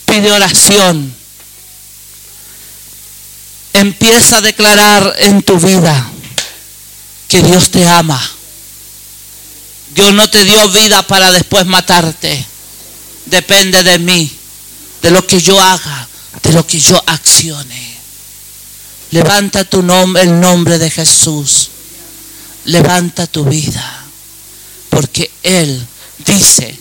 pide 0.05 0.31
oración. 0.31 1.18
Empieza 3.73 4.39
a 4.39 4.41
declarar 4.41 5.15
en 5.19 5.43
tu 5.43 5.59
vida 5.59 6.11
que 7.29 7.43
Dios 7.43 7.71
te 7.71 7.87
ama. 7.87 8.21
Dios 9.95 10.13
no 10.15 10.29
te 10.29 10.45
dio 10.45 10.69
vida 10.71 11.03
para 11.07 11.31
después 11.33 11.67
matarte. 11.67 12.47
Depende 13.27 13.83
de 13.83 13.99
mí, 13.99 14.31
de 15.03 15.11
lo 15.11 15.27
que 15.27 15.41
yo 15.41 15.61
haga, 15.61 16.09
de 16.43 16.53
lo 16.53 16.67
que 16.67 16.79
yo 16.79 17.03
accione. 17.07 17.99
Levanta 19.11 19.65
tu 19.65 19.83
nombre, 19.83 20.23
el 20.23 20.41
nombre 20.41 20.79
de 20.79 20.91
Jesús. 20.91 21.71
Levanta 22.65 23.27
tu 23.27 23.45
vida. 23.45 24.05
Porque 24.91 25.31
Él 25.43 25.87
dice, 26.25 26.79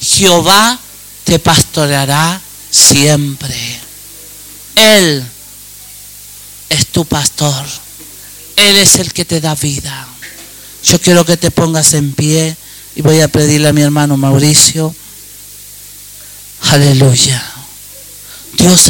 Jehová 0.00 0.78
te 1.24 1.38
pastoreará 1.38 2.40
siempre. 2.70 3.80
Él 4.74 5.24
es 6.68 6.86
tu 6.86 7.04
pastor. 7.04 7.66
Él 8.56 8.76
es 8.76 8.96
el 8.96 9.12
que 9.12 9.24
te 9.24 9.40
da 9.40 9.54
vida. 9.54 10.08
Yo 10.84 11.00
quiero 11.00 11.24
que 11.24 11.36
te 11.36 11.50
pongas 11.50 11.94
en 11.94 12.12
pie 12.12 12.56
y 12.96 13.02
voy 13.02 13.20
a 13.20 13.28
pedirle 13.28 13.68
a 13.68 13.72
mi 13.72 13.82
hermano 13.82 14.16
Mauricio. 14.16 14.94
Aleluya. 16.62 17.42
Dios 18.56 18.72
es 18.72 18.86